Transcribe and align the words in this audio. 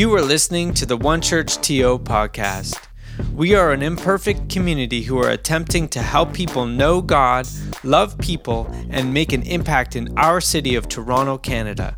You 0.00 0.14
are 0.14 0.22
listening 0.22 0.72
to 0.76 0.86
the 0.86 0.96
One 0.96 1.20
Church 1.20 1.56
TO 1.60 1.98
podcast. 1.98 2.82
We 3.34 3.54
are 3.54 3.70
an 3.70 3.82
imperfect 3.82 4.48
community 4.48 5.02
who 5.02 5.18
are 5.18 5.28
attempting 5.28 5.88
to 5.88 6.00
help 6.00 6.32
people 6.32 6.64
know 6.64 7.02
God, 7.02 7.46
love 7.84 8.16
people, 8.16 8.66
and 8.88 9.12
make 9.12 9.34
an 9.34 9.42
impact 9.42 9.96
in 9.96 10.16
our 10.16 10.40
city 10.40 10.74
of 10.74 10.88
Toronto, 10.88 11.36
Canada. 11.36 11.96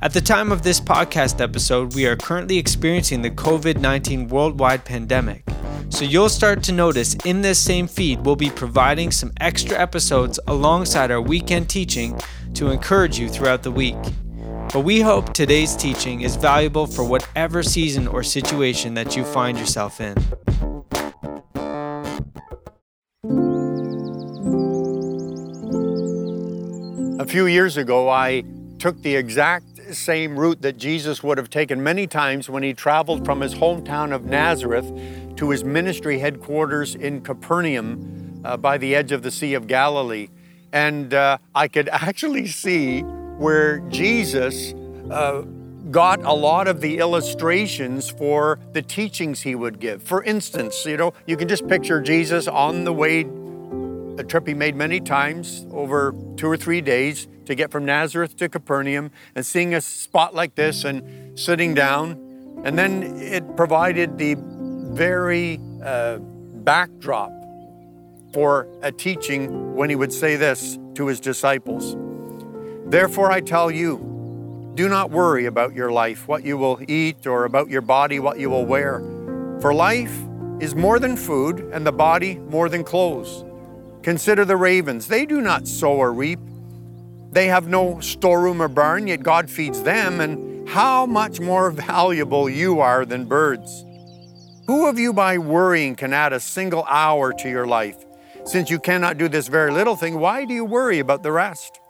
At 0.00 0.14
the 0.14 0.22
time 0.22 0.50
of 0.50 0.62
this 0.62 0.80
podcast 0.80 1.42
episode, 1.42 1.94
we 1.94 2.06
are 2.06 2.16
currently 2.16 2.56
experiencing 2.56 3.20
the 3.20 3.30
COVID 3.30 3.78
19 3.78 4.28
worldwide 4.28 4.86
pandemic. 4.86 5.44
So 5.90 6.06
you'll 6.06 6.30
start 6.30 6.62
to 6.62 6.72
notice 6.72 7.14
in 7.26 7.42
this 7.42 7.58
same 7.58 7.88
feed, 7.88 8.24
we'll 8.24 8.36
be 8.36 8.48
providing 8.48 9.10
some 9.10 9.34
extra 9.38 9.78
episodes 9.78 10.40
alongside 10.46 11.10
our 11.10 11.20
weekend 11.20 11.68
teaching 11.68 12.18
to 12.54 12.70
encourage 12.70 13.18
you 13.18 13.28
throughout 13.28 13.64
the 13.64 13.70
week. 13.70 13.98
But 14.70 14.80
we 14.80 15.00
hope 15.00 15.32
today's 15.32 15.74
teaching 15.74 16.20
is 16.20 16.36
valuable 16.36 16.86
for 16.86 17.02
whatever 17.02 17.62
season 17.62 18.06
or 18.06 18.22
situation 18.22 18.92
that 18.94 19.16
you 19.16 19.24
find 19.24 19.58
yourself 19.58 19.98
in. 19.98 20.14
A 27.18 27.24
few 27.24 27.46
years 27.46 27.78
ago, 27.78 28.10
I 28.10 28.44
took 28.78 29.00
the 29.00 29.16
exact 29.16 29.94
same 29.94 30.38
route 30.38 30.60
that 30.60 30.76
Jesus 30.76 31.22
would 31.22 31.38
have 31.38 31.48
taken 31.48 31.82
many 31.82 32.06
times 32.06 32.50
when 32.50 32.62
he 32.62 32.74
traveled 32.74 33.24
from 33.24 33.40
his 33.40 33.54
hometown 33.54 34.12
of 34.12 34.26
Nazareth 34.26 34.92
to 35.36 35.48
his 35.48 35.64
ministry 35.64 36.18
headquarters 36.18 36.94
in 36.94 37.22
Capernaum 37.22 38.42
uh, 38.44 38.58
by 38.58 38.76
the 38.76 38.94
edge 38.94 39.12
of 39.12 39.22
the 39.22 39.30
Sea 39.30 39.54
of 39.54 39.66
Galilee. 39.66 40.28
And 40.74 41.14
uh, 41.14 41.38
I 41.54 41.68
could 41.68 41.88
actually 41.92 42.48
see 42.48 43.02
where 43.38 43.78
Jesus 43.88 44.74
uh, 45.10 45.42
got 45.90 46.22
a 46.22 46.32
lot 46.32 46.68
of 46.68 46.80
the 46.80 46.98
illustrations 46.98 48.10
for 48.10 48.58
the 48.72 48.82
teachings 48.82 49.42
he 49.42 49.54
would 49.54 49.80
give. 49.80 50.02
For 50.02 50.22
instance, 50.22 50.84
you 50.84 50.96
know, 50.96 51.14
you 51.26 51.36
can 51.36 51.48
just 51.48 51.66
picture 51.66 52.00
Jesus 52.00 52.46
on 52.46 52.84
the 52.84 52.92
way, 52.92 53.20
a 54.18 54.24
trip 54.24 54.46
he 54.46 54.54
made 54.54 54.74
many 54.74 55.00
times 55.00 55.66
over 55.70 56.14
two 56.36 56.48
or 56.48 56.56
three 56.56 56.80
days 56.80 57.28
to 57.46 57.54
get 57.54 57.70
from 57.70 57.84
Nazareth 57.84 58.36
to 58.36 58.48
Capernaum 58.48 59.10
and 59.34 59.46
seeing 59.46 59.74
a 59.74 59.80
spot 59.80 60.34
like 60.34 60.54
this 60.54 60.84
and 60.84 61.38
sitting 61.38 61.74
down. 61.74 62.12
And 62.64 62.78
then 62.78 63.18
it 63.18 63.56
provided 63.56 64.18
the 64.18 64.36
very 64.36 65.60
uh, 65.82 66.18
backdrop 66.18 67.32
for 68.34 68.66
a 68.82 68.92
teaching 68.92 69.74
when 69.74 69.88
he 69.88 69.96
would 69.96 70.12
say 70.12 70.36
this 70.36 70.78
to 70.96 71.06
his 71.06 71.20
disciples. 71.20 71.96
Therefore, 72.90 73.30
I 73.30 73.40
tell 73.40 73.70
you, 73.70 74.72
do 74.74 74.88
not 74.88 75.10
worry 75.10 75.44
about 75.46 75.74
your 75.74 75.92
life, 75.92 76.26
what 76.26 76.44
you 76.44 76.56
will 76.56 76.80
eat, 76.88 77.26
or 77.26 77.44
about 77.44 77.68
your 77.68 77.82
body, 77.82 78.18
what 78.18 78.38
you 78.38 78.48
will 78.48 78.64
wear. 78.64 79.00
For 79.60 79.74
life 79.74 80.16
is 80.60 80.74
more 80.74 80.98
than 80.98 81.16
food, 81.16 81.60
and 81.72 81.86
the 81.86 81.92
body 81.92 82.36
more 82.36 82.68
than 82.68 82.84
clothes. 82.84 83.44
Consider 84.02 84.44
the 84.44 84.56
ravens. 84.56 85.06
They 85.06 85.26
do 85.26 85.40
not 85.42 85.68
sow 85.68 85.92
or 85.92 86.12
reap. 86.12 86.38
They 87.32 87.48
have 87.48 87.68
no 87.68 88.00
storeroom 88.00 88.62
or 88.62 88.68
barn, 88.68 89.06
yet 89.06 89.22
God 89.22 89.50
feeds 89.50 89.82
them, 89.82 90.20
and 90.20 90.66
how 90.66 91.04
much 91.04 91.40
more 91.40 91.70
valuable 91.70 92.48
you 92.48 92.80
are 92.80 93.04
than 93.04 93.26
birds. 93.26 93.84
Who 94.66 94.86
of 94.86 94.98
you 94.98 95.12
by 95.12 95.36
worrying 95.36 95.94
can 95.94 96.12
add 96.12 96.32
a 96.32 96.40
single 96.40 96.84
hour 96.84 97.32
to 97.34 97.50
your 97.50 97.66
life? 97.66 97.96
Since 98.44 98.70
you 98.70 98.78
cannot 98.78 99.18
do 99.18 99.28
this 99.28 99.48
very 99.48 99.72
little 99.72 99.96
thing, 99.96 100.18
why 100.18 100.46
do 100.46 100.54
you 100.54 100.64
worry 100.64 101.00
about 101.00 101.22
the 101.22 101.32
rest? 101.32 101.80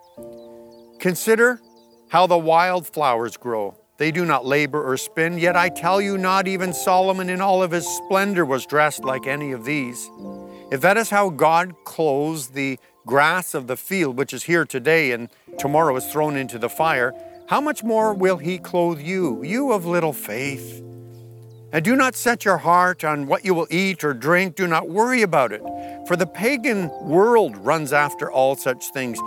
Consider 0.98 1.60
how 2.08 2.26
the 2.26 2.38
wild 2.38 2.86
flowers 2.86 3.36
grow. 3.36 3.76
They 3.98 4.10
do 4.10 4.24
not 4.24 4.46
labor 4.46 4.82
or 4.82 4.96
spin, 4.96 5.38
yet 5.38 5.56
I 5.56 5.68
tell 5.68 6.00
you, 6.00 6.18
not 6.18 6.46
even 6.46 6.72
Solomon 6.72 7.28
in 7.28 7.40
all 7.40 7.62
of 7.62 7.70
his 7.70 7.86
splendor 7.86 8.44
was 8.44 8.66
dressed 8.66 9.04
like 9.04 9.26
any 9.26 9.52
of 9.52 9.64
these. 9.64 10.10
If 10.70 10.80
that 10.82 10.96
is 10.96 11.10
how 11.10 11.30
God 11.30 11.74
clothes 11.84 12.48
the 12.48 12.78
grass 13.06 13.54
of 13.54 13.66
the 13.66 13.76
field, 13.76 14.16
which 14.16 14.32
is 14.32 14.44
here 14.44 14.64
today 14.64 15.12
and 15.12 15.28
tomorrow 15.58 15.96
is 15.96 16.06
thrown 16.06 16.36
into 16.36 16.58
the 16.58 16.68
fire, 16.68 17.12
how 17.48 17.60
much 17.60 17.82
more 17.82 18.12
will 18.12 18.36
He 18.36 18.58
clothe 18.58 19.00
you, 19.00 19.42
you 19.42 19.72
of 19.72 19.86
little 19.86 20.12
faith? 20.12 20.82
And 21.72 21.84
do 21.84 21.96
not 21.96 22.14
set 22.14 22.44
your 22.44 22.58
heart 22.58 23.04
on 23.04 23.26
what 23.26 23.44
you 23.44 23.52
will 23.52 23.66
eat 23.70 24.04
or 24.04 24.14
drink, 24.14 24.56
do 24.56 24.66
not 24.66 24.88
worry 24.88 25.22
about 25.22 25.52
it, 25.52 25.62
for 26.06 26.16
the 26.16 26.26
pagan 26.26 26.88
world 27.06 27.56
runs 27.58 27.92
after 27.92 28.30
all 28.30 28.56
such 28.56 28.90
things 28.90 29.18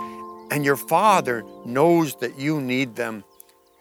and 0.52 0.66
your 0.66 0.76
Father 0.76 1.42
knows 1.64 2.14
that 2.16 2.38
you 2.38 2.60
need 2.60 2.94
them. 2.94 3.24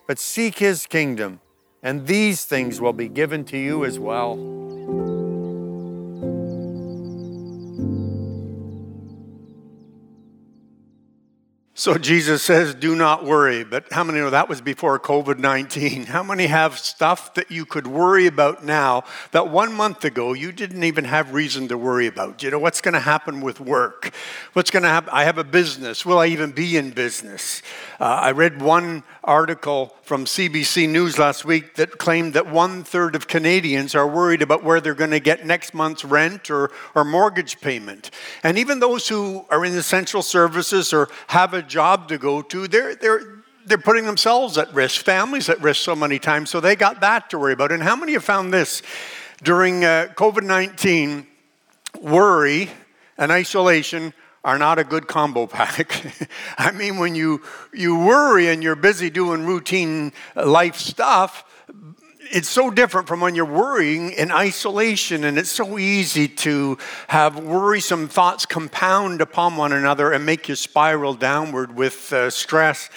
But 0.07 0.19
seek 0.19 0.57
His 0.57 0.85
kingdom, 0.85 1.41
and 1.83 2.07
these 2.07 2.45
things 2.45 2.79
will 2.79 2.93
be 2.93 3.09
given 3.09 3.43
to 3.45 3.57
you 3.57 3.83
as 3.83 3.99
well. 3.99 4.60
So 11.81 11.97
Jesus 11.97 12.43
says, 12.43 12.75
Do 12.75 12.95
not 12.95 13.25
worry. 13.25 13.63
But 13.63 13.91
how 13.91 14.03
many 14.03 14.19
know 14.19 14.29
that 14.29 14.47
was 14.47 14.61
before 14.61 14.99
COVID 14.99 15.39
19? 15.39 16.05
How 16.11 16.21
many 16.21 16.45
have 16.45 16.77
stuff 16.77 17.33
that 17.33 17.49
you 17.49 17.65
could 17.65 17.87
worry 17.87 18.27
about 18.27 18.63
now 18.63 19.03
that 19.31 19.49
one 19.49 19.73
month 19.73 20.05
ago 20.05 20.33
you 20.33 20.51
didn't 20.51 20.83
even 20.83 21.05
have 21.05 21.33
reason 21.33 21.67
to 21.69 21.79
worry 21.79 22.05
about? 22.05 22.43
You 22.43 22.51
know, 22.51 22.59
what's 22.59 22.81
going 22.81 22.93
to 22.93 22.99
happen 22.99 23.41
with 23.41 23.59
work? 23.59 24.13
What's 24.53 24.69
going 24.69 24.83
to 24.83 24.89
happen? 24.89 25.09
I 25.11 25.23
have 25.23 25.39
a 25.39 25.43
business. 25.43 26.05
Will 26.05 26.19
I 26.19 26.27
even 26.27 26.51
be 26.51 26.77
in 26.77 26.91
business? 26.91 27.63
Uh, 27.99 28.03
I 28.03 28.31
read 28.31 28.61
one 28.61 29.01
article 29.23 29.95
from 30.03 30.25
CBC 30.25 30.89
News 30.89 31.17
last 31.17 31.45
week 31.45 31.75
that 31.75 31.97
claimed 31.97 32.33
that 32.33 32.45
one 32.45 32.83
third 32.83 33.15
of 33.15 33.27
Canadians 33.27 33.95
are 33.95 34.07
worried 34.07 34.41
about 34.41 34.63
where 34.63 34.81
they're 34.81 34.93
going 34.93 35.11
to 35.11 35.19
get 35.19 35.45
next 35.45 35.73
month's 35.73 36.03
rent 36.03 36.51
or, 36.51 36.69
or 36.93 37.03
mortgage 37.05 37.61
payment. 37.61 38.11
And 38.43 38.57
even 38.57 38.79
those 38.79 39.07
who 39.07 39.45
are 39.49 39.63
in 39.63 39.73
essential 39.73 40.21
services 40.21 40.91
or 40.91 41.07
have 41.27 41.53
a 41.53 41.61
job 41.71 42.09
to 42.09 42.17
go 42.17 42.41
to, 42.41 42.67
they're, 42.67 42.95
they're, 42.95 43.43
they're 43.65 43.77
putting 43.77 44.05
themselves 44.05 44.57
at 44.57 44.71
risk, 44.73 45.03
families 45.03 45.49
at 45.49 45.61
risk 45.61 45.81
so 45.81 45.95
many 45.95 46.19
times, 46.19 46.49
so 46.49 46.59
they 46.59 46.75
got 46.75 47.01
that 47.01 47.29
to 47.29 47.39
worry 47.39 47.53
about. 47.53 47.71
And 47.71 47.81
how 47.81 47.95
many 47.95 48.13
have 48.13 48.23
found 48.23 48.53
this 48.53 48.81
during 49.41 49.83
uh, 49.85 50.09
COVID 50.15 50.43
19? 50.43 51.27
Worry 52.01 52.69
and 53.17 53.31
isolation 53.31 54.13
are 54.43 54.57
not 54.57 54.79
a 54.79 54.83
good 54.83 55.07
combo 55.07 55.47
pack. 55.57 56.05
I 56.57 56.71
mean, 56.71 56.97
when 56.97 57.15
you, 57.15 57.41
you 57.73 57.97
worry 57.97 58.47
and 58.47 58.63
you're 58.63 58.75
busy 58.75 59.09
doing 59.09 59.45
routine 59.45 60.13
life 60.35 60.75
stuff, 60.75 61.45
it's 62.31 62.49
so 62.49 62.71
different 62.71 63.07
from 63.07 63.19
when 63.19 63.35
you're 63.35 63.45
worrying 63.45 64.11
in 64.11 64.31
isolation, 64.31 65.25
and 65.25 65.37
it's 65.37 65.51
so 65.51 65.77
easy 65.77 66.27
to 66.29 66.77
have 67.09 67.37
worrisome 67.37 68.07
thoughts 68.07 68.45
compound 68.45 69.19
upon 69.19 69.57
one 69.57 69.73
another 69.73 70.13
and 70.13 70.25
make 70.25 70.47
you 70.47 70.55
spiral 70.55 71.13
downward 71.13 71.75
with 71.75 72.13
uh, 72.13 72.29
stress. 72.29 72.89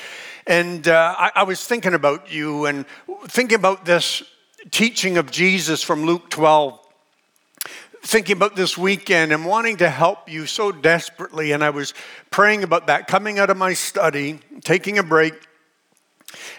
And 0.46 0.86
uh, 0.86 1.14
I, 1.18 1.30
I 1.34 1.42
was 1.42 1.66
thinking 1.66 1.94
about 1.94 2.32
you 2.32 2.66
and 2.66 2.86
thinking 3.26 3.56
about 3.56 3.84
this 3.84 4.22
teaching 4.70 5.16
of 5.16 5.30
Jesus 5.30 5.82
from 5.82 6.04
Luke 6.04 6.30
12 6.30 6.80
thinking 8.02 8.36
about 8.36 8.54
this 8.54 8.76
weekend 8.76 9.32
and 9.32 9.46
wanting 9.46 9.78
to 9.78 9.88
help 9.88 10.30
you 10.30 10.44
so 10.44 10.70
desperately. 10.70 11.52
And 11.52 11.64
I 11.64 11.70
was 11.70 11.94
praying 12.30 12.62
about 12.62 12.88
that, 12.88 13.06
coming 13.06 13.38
out 13.38 13.48
of 13.48 13.56
my 13.56 13.72
study, 13.72 14.40
taking 14.62 14.98
a 14.98 15.02
break, 15.02 15.32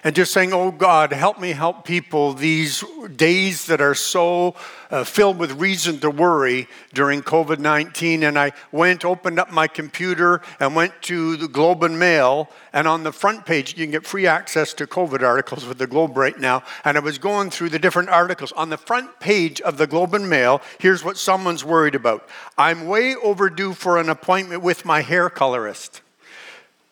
and 0.03 0.15
just 0.15 0.31
saying, 0.31 0.53
Oh 0.53 0.71
God, 0.71 1.11
help 1.13 1.39
me 1.39 1.51
help 1.51 1.85
people 1.85 2.33
these 2.33 2.83
days 3.15 3.65
that 3.67 3.81
are 3.81 3.95
so 3.95 4.55
uh, 4.91 5.03
filled 5.03 5.37
with 5.37 5.53
reason 5.53 5.99
to 5.99 6.09
worry 6.09 6.67
during 6.93 7.21
COVID 7.21 7.59
19. 7.59 8.23
And 8.23 8.37
I 8.37 8.51
went, 8.71 9.03
opened 9.03 9.39
up 9.39 9.51
my 9.51 9.67
computer, 9.67 10.41
and 10.59 10.75
went 10.75 11.01
to 11.03 11.37
the 11.37 11.47
Globe 11.47 11.83
and 11.83 11.99
Mail. 11.99 12.49
And 12.73 12.87
on 12.87 13.03
the 13.03 13.11
front 13.11 13.45
page, 13.45 13.71
you 13.71 13.83
can 13.83 13.91
get 13.91 14.05
free 14.05 14.27
access 14.27 14.73
to 14.75 14.87
COVID 14.87 15.21
articles 15.21 15.65
with 15.65 15.77
the 15.77 15.87
Globe 15.87 16.17
right 16.17 16.37
now. 16.39 16.63
And 16.83 16.97
I 16.97 16.99
was 16.99 17.17
going 17.17 17.49
through 17.49 17.69
the 17.69 17.79
different 17.79 18.09
articles. 18.09 18.51
On 18.53 18.69
the 18.69 18.77
front 18.77 19.19
page 19.19 19.61
of 19.61 19.77
the 19.77 19.87
Globe 19.87 20.13
and 20.13 20.29
Mail, 20.29 20.61
here's 20.79 21.03
what 21.03 21.17
someone's 21.17 21.63
worried 21.63 21.95
about 21.95 22.27
I'm 22.57 22.87
way 22.87 23.15
overdue 23.15 23.73
for 23.73 23.97
an 23.97 24.09
appointment 24.09 24.61
with 24.61 24.85
my 24.85 25.01
hair 25.01 25.29
colorist. 25.29 26.01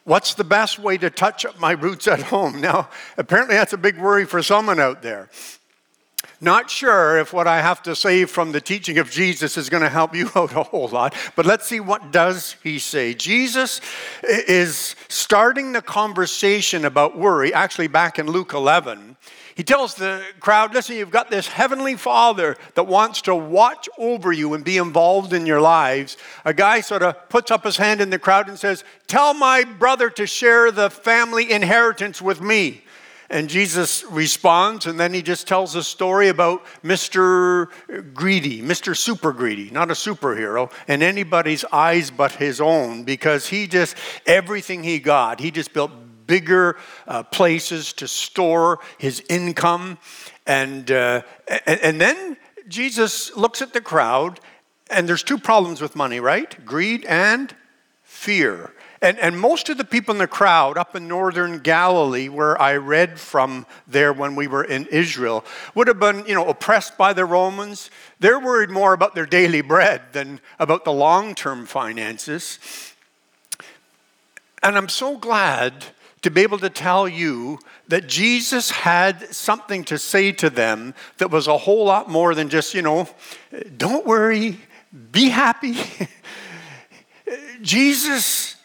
What's 0.05 0.33
the 0.33 0.43
best 0.43 0.79
way 0.79 0.97
to 0.97 1.09
touch 1.09 1.45
up 1.45 1.59
my 1.59 1.71
roots 1.71 2.07
at 2.07 2.21
home? 2.23 2.59
Now, 2.59 2.89
apparently, 3.17 3.55
that's 3.55 3.73
a 3.73 3.77
big 3.77 3.97
worry 3.97 4.25
for 4.25 4.43
someone 4.43 4.79
out 4.79 5.01
there. 5.01 5.29
Not 6.41 6.69
sure 6.69 7.17
if 7.19 7.31
what 7.31 7.47
I 7.47 7.61
have 7.61 7.81
to 7.83 7.95
say 7.95 8.25
from 8.25 8.51
the 8.51 8.59
teaching 8.59 8.97
of 8.97 9.09
Jesus 9.09 9.55
is 9.55 9.69
going 9.69 9.83
to 9.83 9.89
help 9.89 10.13
you 10.13 10.29
out 10.35 10.51
a 10.51 10.63
whole 10.63 10.89
lot, 10.89 11.15
but 11.37 11.45
let's 11.45 11.65
see 11.65 11.79
what 11.79 12.11
does 12.11 12.57
he 12.61 12.79
say. 12.79 13.13
Jesus 13.13 13.79
is 14.23 14.97
starting 15.07 15.71
the 15.71 15.81
conversation 15.81 16.83
about 16.83 17.17
worry 17.17 17.53
actually 17.53 17.87
back 17.87 18.19
in 18.19 18.27
Luke 18.27 18.51
11 18.53 19.15
he 19.55 19.63
tells 19.63 19.93
the 19.95 20.23
crowd, 20.39 20.73
listen, 20.73 20.95
you've 20.95 21.11
got 21.11 21.29
this 21.29 21.47
heavenly 21.47 21.95
father 21.95 22.57
that 22.73 22.87
wants 22.87 23.21
to 23.23 23.35
watch 23.35 23.87
over 23.97 24.31
you 24.31 24.53
and 24.53 24.63
be 24.63 24.77
involved 24.77 25.31
in 25.31 25.45
your 25.45 25.61
lives. 25.61 26.17
A 26.43 26.53
guy 26.53 26.81
sort 26.81 27.03
of 27.03 27.29
puts 27.29 27.51
up 27.51 27.63
his 27.63 27.77
hand 27.77 28.01
in 28.01 28.09
the 28.09 28.17
crowd 28.17 28.49
and 28.49 28.57
says, 28.57 28.83
Tell 29.07 29.33
my 29.33 29.63
brother 29.63 30.09
to 30.11 30.25
share 30.25 30.71
the 30.71 30.89
family 30.89 31.51
inheritance 31.51 32.21
with 32.21 32.41
me. 32.41 32.83
And 33.29 33.49
Jesus 33.49 34.03
responds, 34.11 34.85
and 34.85 34.99
then 34.99 35.11
he 35.11 35.21
just 35.21 35.47
tells 35.47 35.73
a 35.75 35.83
story 35.83 36.27
about 36.27 36.63
Mr. 36.83 37.67
Greedy, 38.13 38.61
Mr. 38.61 38.95
Super 38.95 39.31
Greedy, 39.31 39.71
not 39.71 39.89
a 39.89 39.95
superhero, 39.95 40.71
and 40.87 41.01
anybody's 41.01 41.65
eyes 41.71 42.11
but 42.11 42.33
his 42.33 42.61
own, 42.61 43.03
because 43.03 43.47
he 43.47 43.65
just, 43.65 43.95
everything 44.27 44.83
he 44.83 44.99
got, 44.99 45.39
he 45.39 45.49
just 45.49 45.73
built 45.73 45.91
bigger 46.33 46.75
uh, 47.07 47.21
places 47.21 47.93
to 47.93 48.07
store 48.07 48.79
his 48.97 49.21
income. 49.29 49.99
And, 50.47 50.89
uh, 50.89 51.21
and, 51.67 52.01
then 52.01 52.37
Jesus 52.67 53.37
looks 53.37 53.61
at 53.61 53.71
the 53.71 53.81
crowd, 53.81 54.39
and 54.89 55.07
there's 55.07 55.21
two 55.21 55.37
problems 55.37 55.79
with 55.79 55.95
money, 55.95 56.19
right? 56.19 56.65
Greed 56.65 57.05
and 57.05 57.55
fear. 58.01 58.73
And, 58.99 59.19
and 59.19 59.39
most 59.39 59.69
of 59.69 59.77
the 59.77 59.83
people 59.83 60.11
in 60.15 60.17
the 60.17 60.25
crowd 60.27 60.75
up 60.75 60.95
in 60.95 61.07
northern 61.07 61.59
Galilee, 61.59 62.29
where 62.29 62.59
I 62.59 62.77
read 62.77 63.19
from 63.19 63.67
there 63.85 64.11
when 64.11 64.35
we 64.35 64.47
were 64.47 64.63
in 64.63 64.87
Israel, 64.87 65.45
would 65.75 65.87
have 65.87 65.99
been, 65.99 66.25
you 66.25 66.33
know, 66.33 66.49
oppressed 66.49 66.97
by 66.97 67.13
the 67.13 67.25
Romans. 67.25 67.91
They're 68.19 68.39
worried 68.39 68.71
more 68.71 68.93
about 68.93 69.13
their 69.13 69.27
daily 69.27 69.61
bread 69.61 70.01
than 70.13 70.41
about 70.57 70.83
the 70.83 70.93
long-term 70.93 71.67
finances. 71.67 72.57
And 74.63 74.77
I'm 74.77 74.87
so 74.87 75.17
glad 75.17 75.73
to 76.23 76.31
be 76.31 76.41
able 76.41 76.57
to 76.57 76.69
tell 76.69 77.07
you 77.07 77.59
that 77.89 78.07
Jesus 78.07 78.71
had 78.71 79.33
something 79.33 79.83
to 79.85 79.97
say 79.97 80.31
to 80.31 80.49
them 80.49 80.95
that 81.17 81.29
was 81.29 81.47
a 81.47 81.57
whole 81.57 81.85
lot 81.85 82.09
more 82.09 82.33
than 82.33 82.49
just, 82.49 82.73
you 82.73 82.81
know, 82.81 83.07
don't 83.77 84.05
worry, 84.05 84.59
be 85.11 85.29
happy. 85.29 85.75
Jesus 87.61 88.55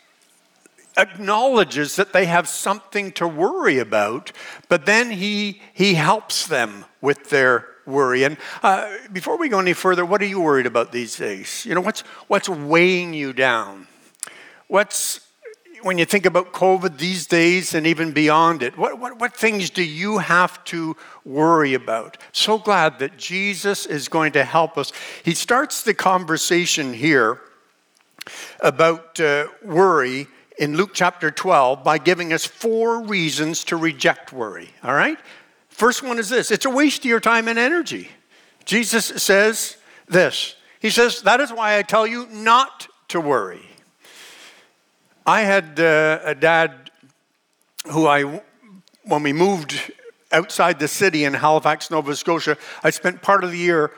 acknowledges 0.97 1.97
that 1.97 2.13
they 2.13 2.27
have 2.27 2.49
something 2.49 3.13
to 3.13 3.27
worry 3.27 3.79
about, 3.79 4.33
but 4.69 4.87
then 4.87 5.11
he, 5.11 5.61
he 5.75 5.95
helps 5.95 6.47
them 6.47 6.85
with 7.01 7.31
their 7.31 7.67
worry. 7.87 8.25
And 8.25 8.37
uh, 8.63 8.89
before 9.13 9.37
we 9.37 9.49
go 9.49 9.59
any 9.59 9.73
further, 9.73 10.05
what 10.05 10.23
are 10.23 10.27
you 10.27 10.41
worried 10.41 10.67
about 10.67 10.93
these 10.93 11.17
days? 11.17 11.65
You 11.67 11.75
know, 11.75 11.81
what's, 11.81 12.01
what's 12.29 12.49
weighing 12.49 13.15
you 13.15 13.33
down? 13.33 13.89
What's 14.67 15.28
when 15.83 15.99
you 15.99 16.05
think 16.05 16.27
about 16.27 16.53
COVID 16.53 16.99
these 16.99 17.27
days 17.27 17.75
and 17.75 17.87
even 17.87 18.13
beyond 18.13 18.63
it, 18.63 18.77
what, 18.77 18.99
what, 18.99 19.19
what 19.19 19.37
things 19.37 19.71
do 19.71 19.83
you 19.83 20.19
have 20.19 20.63
to 20.65 20.97
worry 21.25 21.75
about? 21.75 22.17
So 22.33 22.59
glad 22.59 22.99
that 22.99 23.17
Jesus 23.17 23.87
is 23.87 24.09
going 24.09 24.33
to 24.33 24.45
help 24.45 24.77
us. 24.79 24.93
He 25.25 25.35
starts 25.35 25.83
the 25.83 25.95
conversation 25.95 26.93
here 26.93 27.41
about 28.61 29.21
uh, 29.21 29.49
worry 29.63 30.27
in 30.59 30.77
Luke 30.77 30.91
chapter 30.93 31.31
12 31.31 31.85
by 31.85 31.99
giving 31.99 32.33
us 32.33 32.45
four 32.45 33.03
reasons 33.03 33.65
to 33.65 33.77
reject 33.77 34.33
worry. 34.33 34.71
All 34.83 34.95
right? 34.95 35.19
First 35.69 36.03
one 36.03 36.19
is 36.19 36.29
this 36.29 36.51
it's 36.51 36.65
a 36.67 36.71
waste 36.71 37.01
of 37.01 37.05
your 37.07 37.21
time 37.21 37.49
and 37.49 37.59
energy. 37.59 38.09
Jesus 38.65 39.07
says 39.07 39.77
this 40.09 40.57
He 40.81 40.91
says, 40.91 41.23
That 41.23 41.41
is 41.41 41.53
why 41.53 41.79
I 41.79 41.83
tell 41.83 42.07
you 42.07 42.27
not 42.27 42.89
to 43.09 43.21
worry. 43.21 43.68
I 45.29 45.43
had 45.43 45.79
uh, 45.79 46.21
a 46.25 46.35
dad 46.35 46.91
who 47.93 48.07
I, 48.07 48.41
when 49.05 49.23
we 49.23 49.35
moved 49.35 49.93
outside 50.33 50.79
the 50.79 50.89
city 50.89 51.25
in 51.25 51.35
Halifax, 51.35 51.91
Nova 51.91 52.17
Scotia, 52.17 52.57
I 52.83 52.89
spent 52.89 53.21
part 53.21 53.45
of 53.45 53.51
the 53.51 53.59
year 53.59 53.91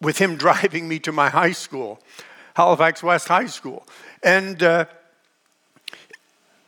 with 0.00 0.18
him 0.18 0.34
driving 0.46 0.88
me 0.88 0.98
to 0.98 1.12
my 1.12 1.28
high 1.28 1.52
school, 1.52 2.00
Halifax 2.56 3.04
West 3.04 3.28
High 3.28 3.46
School. 3.46 3.86
And 4.24 4.60
uh, 4.64 4.86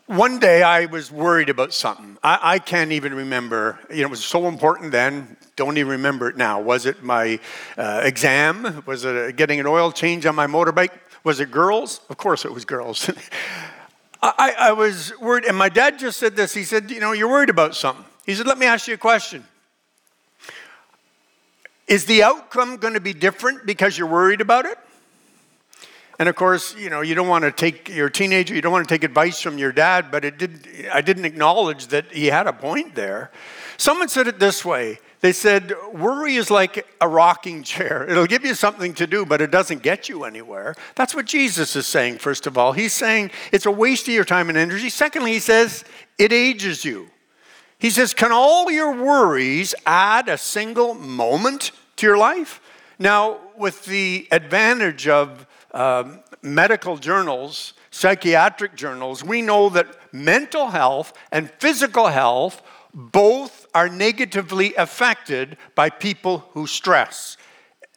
one 0.06 0.38
day 0.38 0.62
I 0.62 0.86
was 0.86 1.10
worried 1.10 1.48
about 1.48 1.74
something. 1.74 2.16
I, 2.22 2.38
I, 2.40 2.58
can't 2.60 2.92
even 2.92 3.12
remember. 3.12 3.76
You 3.90 4.02
know, 4.02 4.06
it 4.06 4.10
was 4.10 4.24
so 4.24 4.46
important 4.46 4.92
then. 4.92 5.36
Don't 5.56 5.78
even 5.78 5.90
remember 5.90 6.28
it 6.28 6.36
now. 6.36 6.60
Was 6.60 6.86
it 6.86 7.02
my 7.02 7.40
uh, 7.76 8.02
exam? 8.04 8.84
Was 8.86 9.04
it 9.04 9.34
getting 9.34 9.58
an 9.58 9.66
oil 9.66 9.90
change 9.90 10.26
on 10.26 10.36
my 10.36 10.46
motorbike? 10.46 10.92
Was 11.24 11.40
it 11.40 11.50
girls? 11.50 12.02
Of 12.08 12.18
course 12.18 12.44
it 12.44 12.52
was 12.52 12.64
girls. 12.64 13.10
I, 14.22 14.54
I 14.58 14.72
was 14.72 15.12
worried, 15.20 15.44
and 15.44 15.56
my 15.56 15.68
dad 15.68 15.98
just 15.98 16.18
said 16.18 16.36
this. 16.36 16.54
He 16.54 16.64
said, 16.64 16.90
You 16.90 17.00
know, 17.00 17.12
you're 17.12 17.28
worried 17.28 17.50
about 17.50 17.74
something. 17.74 18.04
He 18.24 18.34
said, 18.34 18.46
Let 18.46 18.58
me 18.58 18.66
ask 18.66 18.88
you 18.88 18.94
a 18.94 18.98
question. 18.98 19.44
Is 21.86 22.06
the 22.06 22.22
outcome 22.22 22.78
going 22.78 22.94
to 22.94 23.00
be 23.00 23.12
different 23.12 23.64
because 23.64 23.96
you're 23.96 24.08
worried 24.08 24.40
about 24.40 24.64
it? 24.64 24.78
And 26.18 26.28
of 26.28 26.36
course, 26.36 26.74
you 26.76 26.88
know, 26.88 27.02
you 27.02 27.14
don't 27.14 27.28
want 27.28 27.44
to 27.44 27.52
take 27.52 27.88
your 27.88 28.08
teenager, 28.08 28.54
you 28.54 28.62
don't 28.62 28.72
want 28.72 28.88
to 28.88 28.94
take 28.94 29.04
advice 29.04 29.40
from 29.40 29.58
your 29.58 29.72
dad, 29.72 30.10
but 30.10 30.24
it 30.24 30.38
did 30.38 30.88
I 30.92 31.00
didn't 31.00 31.26
acknowledge 31.26 31.88
that 31.88 32.12
he 32.12 32.26
had 32.26 32.46
a 32.46 32.52
point 32.52 32.94
there. 32.94 33.30
Someone 33.76 34.08
said 34.08 34.26
it 34.26 34.38
this 34.38 34.64
way. 34.64 34.98
They 35.20 35.32
said, 35.32 35.72
worry 35.92 36.36
is 36.36 36.50
like 36.50 36.86
a 37.00 37.08
rocking 37.08 37.62
chair. 37.62 38.06
It'll 38.08 38.26
give 38.26 38.44
you 38.44 38.54
something 38.54 38.94
to 38.94 39.06
do, 39.06 39.26
but 39.26 39.40
it 39.40 39.50
doesn't 39.50 39.82
get 39.82 40.08
you 40.08 40.24
anywhere. 40.24 40.74
That's 40.94 41.14
what 41.14 41.26
Jesus 41.26 41.74
is 41.74 41.86
saying, 41.86 42.18
first 42.18 42.46
of 42.46 42.56
all. 42.56 42.72
He's 42.72 42.92
saying 42.92 43.30
it's 43.52 43.66
a 43.66 43.70
waste 43.70 44.08
of 44.08 44.14
your 44.14 44.24
time 44.24 44.48
and 44.48 44.56
energy. 44.56 44.88
Secondly, 44.88 45.32
he 45.32 45.40
says 45.40 45.84
it 46.18 46.32
ages 46.32 46.84
you. 46.84 47.08
He 47.78 47.90
says, 47.90 48.14
Can 48.14 48.32
all 48.32 48.70
your 48.70 48.92
worries 48.92 49.74
add 49.84 50.28
a 50.28 50.38
single 50.38 50.94
moment 50.94 51.72
to 51.96 52.06
your 52.06 52.16
life? 52.16 52.60
Now, 52.98 53.38
with 53.56 53.84
the 53.84 54.26
advantage 54.30 55.08
of 55.08 55.46
um, 55.72 56.20
medical 56.42 56.96
journals, 56.96 57.74
psychiatric 57.90 58.74
journals, 58.74 59.24
we 59.24 59.42
know 59.42 59.68
that 59.70 59.86
mental 60.12 60.68
health 60.68 61.12
and 61.32 61.50
physical 61.58 62.06
health 62.08 62.62
both 62.94 63.66
are 63.74 63.88
negatively 63.88 64.74
affected 64.74 65.56
by 65.74 65.90
people 65.90 66.38
who 66.52 66.66
stress 66.66 67.36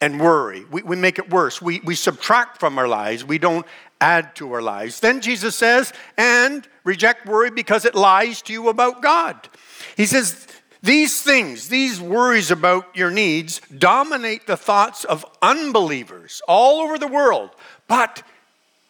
and 0.01 0.19
worry. 0.19 0.65
We, 0.65 0.81
we 0.81 0.95
make 0.95 1.19
it 1.19 1.29
worse. 1.29 1.61
We, 1.61 1.79
we 1.81 1.95
subtract 1.95 2.59
from 2.59 2.77
our 2.77 2.87
lives, 2.87 3.23
we 3.23 3.37
don't 3.37 3.65
add 4.01 4.35
to 4.35 4.51
our 4.53 4.61
lives. 4.61 4.99
Then 4.99 5.21
Jesus 5.21 5.55
says, 5.55 5.93
and 6.17 6.67
reject 6.83 7.25
worry 7.25 7.51
because 7.51 7.85
it 7.85 7.95
lies 7.95 8.41
to 8.43 8.53
you 8.53 8.69
about 8.69 9.01
God. 9.01 9.49
He 9.97 10.05
says, 10.05 10.47
these 10.81 11.21
things, 11.21 11.67
these 11.67 11.99
worries 11.99 12.51
about 12.51 12.95
your 12.95 13.11
needs, 13.11 13.61
dominate 13.77 14.47
the 14.47 14.57
thoughts 14.57 15.03
of 15.03 15.25
unbelievers 15.41 16.41
all 16.47 16.81
over 16.81 16.97
the 16.97 17.07
world. 17.07 17.49
But 17.87 18.23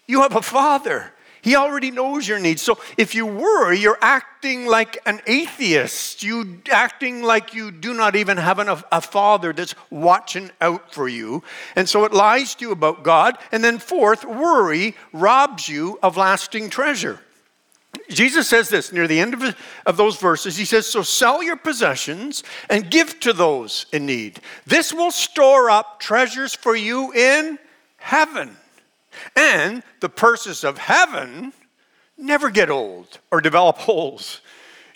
you 0.07 0.21
have 0.21 0.35
a 0.35 0.41
father 0.41 1.13
he 1.41 1.55
already 1.55 1.91
knows 1.91 2.27
your 2.27 2.39
needs. 2.39 2.61
So 2.61 2.79
if 2.97 3.15
you 3.15 3.25
worry, 3.25 3.79
you're 3.79 3.97
acting 4.01 4.65
like 4.65 4.97
an 5.05 5.21
atheist. 5.25 6.21
You 6.23 6.61
acting 6.71 7.23
like 7.23 7.53
you 7.53 7.71
do 7.71 7.93
not 7.93 8.15
even 8.15 8.37
have 8.37 8.59
a 8.91 9.01
father 9.01 9.53
that's 9.53 9.75
watching 9.89 10.51
out 10.59 10.93
for 10.93 11.07
you. 11.07 11.43
And 11.75 11.87
so 11.87 12.03
it 12.03 12.13
lies 12.13 12.55
to 12.55 12.65
you 12.65 12.71
about 12.71 13.03
God. 13.03 13.37
And 13.51 13.63
then 13.63 13.79
fourth, 13.79 14.25
worry 14.25 14.95
robs 15.13 15.69
you 15.69 15.97
of 16.03 16.17
lasting 16.17 16.69
treasure. 16.69 17.19
Jesus 18.09 18.47
says 18.47 18.69
this 18.69 18.91
near 18.91 19.07
the 19.07 19.19
end 19.19 19.33
of, 19.33 19.55
of 19.85 19.97
those 19.97 20.17
verses. 20.17 20.57
He 20.57 20.65
says, 20.65 20.87
So 20.87 21.01
sell 21.01 21.43
your 21.43 21.55
possessions 21.55 22.43
and 22.69 22.89
give 22.89 23.19
to 23.21 23.33
those 23.33 23.85
in 23.91 24.05
need. 24.05 24.39
This 24.65 24.93
will 24.93 25.11
store 25.11 25.69
up 25.69 25.99
treasures 25.99 26.55
for 26.55 26.75
you 26.75 27.11
in 27.13 27.59
heaven. 27.97 28.55
And 29.35 29.83
the 29.99 30.09
purses 30.09 30.63
of 30.63 30.77
heaven 30.77 31.53
never 32.17 32.49
get 32.49 32.69
old 32.69 33.19
or 33.31 33.41
develop 33.41 33.77
holes. 33.79 34.41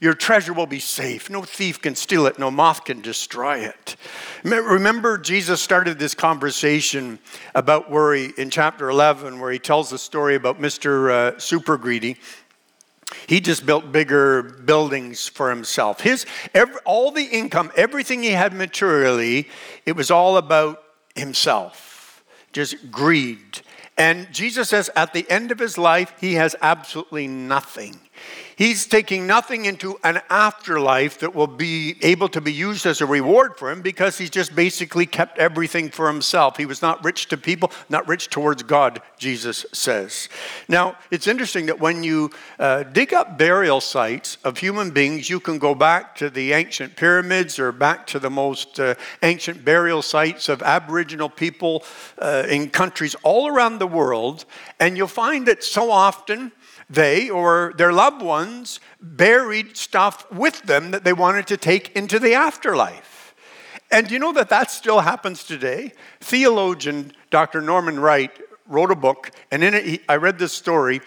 Your 0.04 0.14
treasure 0.14 0.52
will 0.52 0.68
be 0.68 0.80
safe. 0.80 1.30
No 1.30 1.44
thief 1.44 1.82
can 1.82 1.96
steal 1.96 2.26
it, 2.26 2.38
no 2.38 2.52
moth 2.52 2.84
can 2.84 3.00
destroy 3.00 3.60
it. 3.60 3.96
Remember, 4.44 5.18
Jesus 5.18 5.62
started 5.62 5.98
this 5.98 6.14
conversation 6.14 7.20
about 7.56 7.90
worry 7.90 8.34
in 8.38 8.50
chapter 8.50 8.90
11, 8.90 9.40
where 9.40 9.50
he 9.50 9.60
tells 9.60 9.90
the 9.90 9.98
story 9.98 10.36
about 10.36 10.60
Mr. 10.60 11.10
Uh, 11.10 11.40
Super 11.40 11.78
Greedy. 11.78 12.18
He 13.28 13.40
just 13.40 13.66
built 13.66 13.92
bigger 13.92 14.44
buildings 14.44 15.28
for 15.28 15.50
himself. 15.50 16.02
His, 16.02 16.26
every, 16.54 16.80
all 16.86 17.12
the 17.12 17.26
income, 17.26 17.72
everything 17.76 18.24
he 18.24 18.32
had 18.32 18.54
materially, 18.54 19.50
it 19.86 19.96
was 19.96 20.12
all 20.12 20.38
about 20.38 20.84
himself. 21.16 22.24
Just 22.52 22.92
greed 22.92 23.62
and 23.98 24.32
Jesus 24.32 24.70
says 24.70 24.90
at 24.96 25.14
the 25.14 25.30
end 25.30 25.52
of 25.52 25.60
his 25.60 25.78
life, 25.78 26.14
he 26.20 26.34
has 26.34 26.56
absolutely 26.62 27.28
nothing. 27.28 28.00
He's 28.56 28.86
taking 28.86 29.26
nothing 29.26 29.66
into 29.66 29.98
an 30.04 30.22
afterlife 30.30 31.20
that 31.20 31.34
will 31.34 31.48
be 31.48 31.96
able 32.02 32.30
to 32.30 32.42
be 32.42 32.54
used 32.54 32.86
as 32.86 33.02
a 33.02 33.06
reward 33.06 33.58
for 33.58 33.72
him 33.72 33.82
because 33.82 34.18
he's 34.18 34.30
just 34.30 34.56
basically 34.56 35.06
kept 35.06 35.40
everything 35.40 35.90
for 35.90 36.08
himself. 36.08 36.58
He 36.58 36.66
was 36.66 36.82
not 36.82 37.04
rich 37.04 37.28
to 37.30 37.38
people, 37.38 37.72
not 37.90 38.08
rich 38.08 38.30
towards 38.30 38.64
God, 38.64 39.02
Jesus 39.18 39.66
says. 39.74 40.30
Now, 40.68 40.98
it's 41.10 41.28
interesting 41.28 41.66
that 41.68 41.80
when 41.80 42.04
you 42.04 42.32
uh, 42.60 42.84
dig 42.84 43.14
up 43.14 43.38
burial 43.38 43.82
sites 43.82 44.38
of 44.44 44.58
human 44.58 44.92
beings, 44.92 45.30
you 45.30 45.40
can 45.40 45.58
go 45.58 45.74
back 45.74 46.16
to 46.18 46.30
the 46.30 46.54
ancient 46.54 46.96
pyramids 46.96 47.58
or 47.58 47.72
back 47.72 48.06
to 48.08 48.20
the 48.20 48.30
most 48.30 48.80
uh, 48.80 48.96
ancient 49.24 49.66
burial 49.66 50.02
sites 50.02 50.50
of 50.50 50.62
Aboriginal 50.62 51.30
people 51.30 51.84
uh, 52.20 52.44
in 52.50 52.70
countries 52.70 53.16
all 53.24 53.48
around 53.48 53.80
the 53.80 53.88
world, 53.88 54.46
and 54.80 54.98
you'll 54.98 55.08
find 55.08 55.48
that 55.48 55.64
so 55.64 55.92
often 55.92 56.52
they 56.94 57.30
or 57.30 57.74
their 57.78 57.92
loved 57.92 58.22
ones 58.22 58.80
buried 59.02 59.76
stuff 59.76 60.30
with 60.32 60.62
them 60.64 60.92
that 60.92 61.04
they 61.04 61.14
wanted 61.14 61.48
to 61.48 61.58
take 61.58 61.96
into 61.96 62.20
the 62.20 62.34
afterlife. 62.34 63.36
And 63.92 64.10
you 64.10 64.20
know 64.20 64.34
that 64.34 64.50
that 64.50 64.72
still 64.72 65.02
happens 65.02 65.44
today? 65.44 65.94
Theologian 66.20 67.14
Dr. 67.30 67.62
Norman 67.62 68.00
Wright 68.00 68.32
wrote 68.68 68.92
a 68.92 68.96
book, 68.96 69.32
and 69.52 69.64
in 69.64 69.74
it, 69.74 69.86
he, 69.86 70.00
I 70.08 70.16
read 70.16 70.40
this 70.40 70.54
story. 70.54 71.02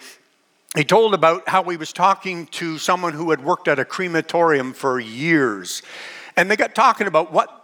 He 0.75 0.83
told 0.83 1.13
about 1.13 1.49
how 1.49 1.63
he 1.63 1.77
was 1.77 1.91
talking 1.91 2.45
to 2.47 2.77
someone 2.77 3.13
who 3.13 3.31
had 3.31 3.43
worked 3.43 3.67
at 3.67 3.79
a 3.79 3.85
crematorium 3.85 4.73
for 4.73 4.99
years. 4.99 5.81
And 6.35 6.51
they 6.51 6.55
got 6.55 6.75
talking 6.75 7.07
about 7.07 7.33
what 7.33 7.56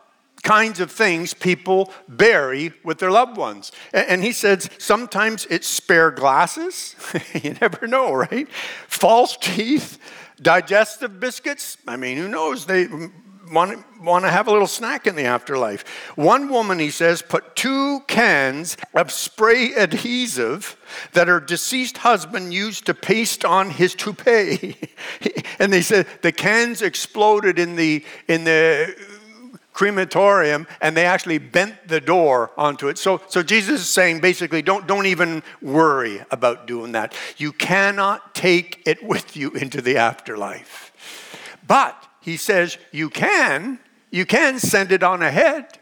kinds 0.44 0.80
of 0.80 0.92
things 0.92 1.34
people 1.34 1.92
bury 2.08 2.74
with 2.84 3.00
their 3.00 3.12
loved 3.12 3.38
ones. 3.38 3.72
And 3.94 4.24
he 4.24 4.34
says 4.34 4.70
sometimes 4.78 5.46
it's 5.50 5.68
spare 5.68 6.12
glasses. 6.12 6.96
you 7.42 7.56
never 7.60 7.88
know, 7.88 8.14
right? 8.14 8.48
False 8.88 9.38
teeth, 9.38 9.98
digestive 10.42 11.20
biscuits. 11.20 11.78
I 11.88 11.96
mean, 11.96 12.18
who 12.18 12.28
knows? 12.28 12.66
They 12.66 12.88
want, 13.52 13.84
want 14.02 14.26
to 14.26 14.32
have 14.32 14.48
a 14.48 14.52
little 14.52 14.68
snack 14.68 15.08
in 15.08 15.16
the 15.16 15.24
afterlife. 15.24 15.88
One 16.16 16.50
woman, 16.50 16.80
he 16.80 16.90
says, 16.90 17.22
put 17.22 17.56
two 17.56 18.02
cans 18.08 18.78
of 18.94 19.12
spray 19.12 19.74
adhesive 19.74 20.78
that 21.14 21.28
her 21.28 21.40
deceased 21.40 22.00
husband 22.00 22.54
used 22.54 22.86
to 22.88 22.94
paste 22.94 23.46
on 23.46 23.70
his 23.70 23.96
toupee. 23.96 24.78
and 25.60 25.72
they 25.72 25.82
said 25.82 26.08
the 26.22 26.32
cans 26.32 26.82
exploded 26.82 27.60
in 27.60 27.76
the, 27.76 28.04
in 28.28 28.44
the 28.44 28.96
crematorium 29.74 30.68
and 30.82 30.96
they 30.96 31.06
actually 31.06 31.40
bent 31.40 31.88
the 31.88 32.00
door 32.00 32.52
onto 32.58 32.88
it. 32.88 32.98
So, 32.98 33.22
so 33.28 33.44
Jesus 33.44 33.82
is 33.82 33.92
saying 33.92 34.22
basically, 34.22 34.62
don't, 34.62 34.88
don't 34.88 35.08
even 35.08 35.44
worry 35.62 36.24
about 36.32 36.68
doing 36.68 36.94
that. 36.94 37.16
You 37.38 37.52
cannot 37.52 38.36
take 38.36 38.84
it 38.86 39.04
with 39.04 39.36
you 39.36 39.52
into 39.52 39.82
the 39.82 39.98
afterlife. 39.98 40.92
But 41.68 42.02
he 42.22 42.38
says 42.38 42.78
you 42.92 43.10
can, 43.10 43.80
you 44.12 44.26
can 44.26 44.60
send 44.60 44.92
it 44.92 45.04
on 45.04 45.22
ahead. 45.22 45.80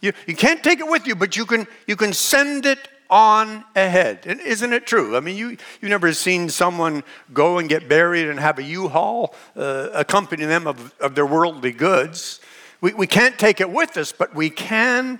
You, 0.00 0.12
you 0.26 0.36
can't 0.36 0.62
take 0.62 0.80
it 0.80 0.88
with 0.88 1.06
you, 1.06 1.14
but 1.14 1.36
you 1.36 1.46
can, 1.46 1.66
you 1.86 1.96
can 1.96 2.12
send 2.12 2.66
it 2.66 2.88
on 3.10 3.64
ahead. 3.76 4.26
And 4.26 4.40
isn't 4.40 4.72
it 4.72 4.86
true? 4.86 5.16
I 5.16 5.20
mean, 5.20 5.36
you, 5.36 5.50
you've 5.80 5.90
never 5.90 6.12
seen 6.12 6.48
someone 6.48 7.04
go 7.32 7.58
and 7.58 7.68
get 7.68 7.88
buried 7.88 8.28
and 8.28 8.38
have 8.38 8.58
a 8.58 8.62
U-Haul 8.62 9.34
uh, 9.56 9.90
accompany 9.92 10.44
them 10.44 10.66
of, 10.66 10.94
of 11.00 11.14
their 11.14 11.26
worldly 11.26 11.72
goods. 11.72 12.40
We, 12.84 12.92
we 12.92 13.06
can't 13.06 13.38
take 13.38 13.62
it 13.62 13.70
with 13.70 13.96
us, 13.96 14.12
but 14.12 14.34
we 14.34 14.50
can 14.50 15.18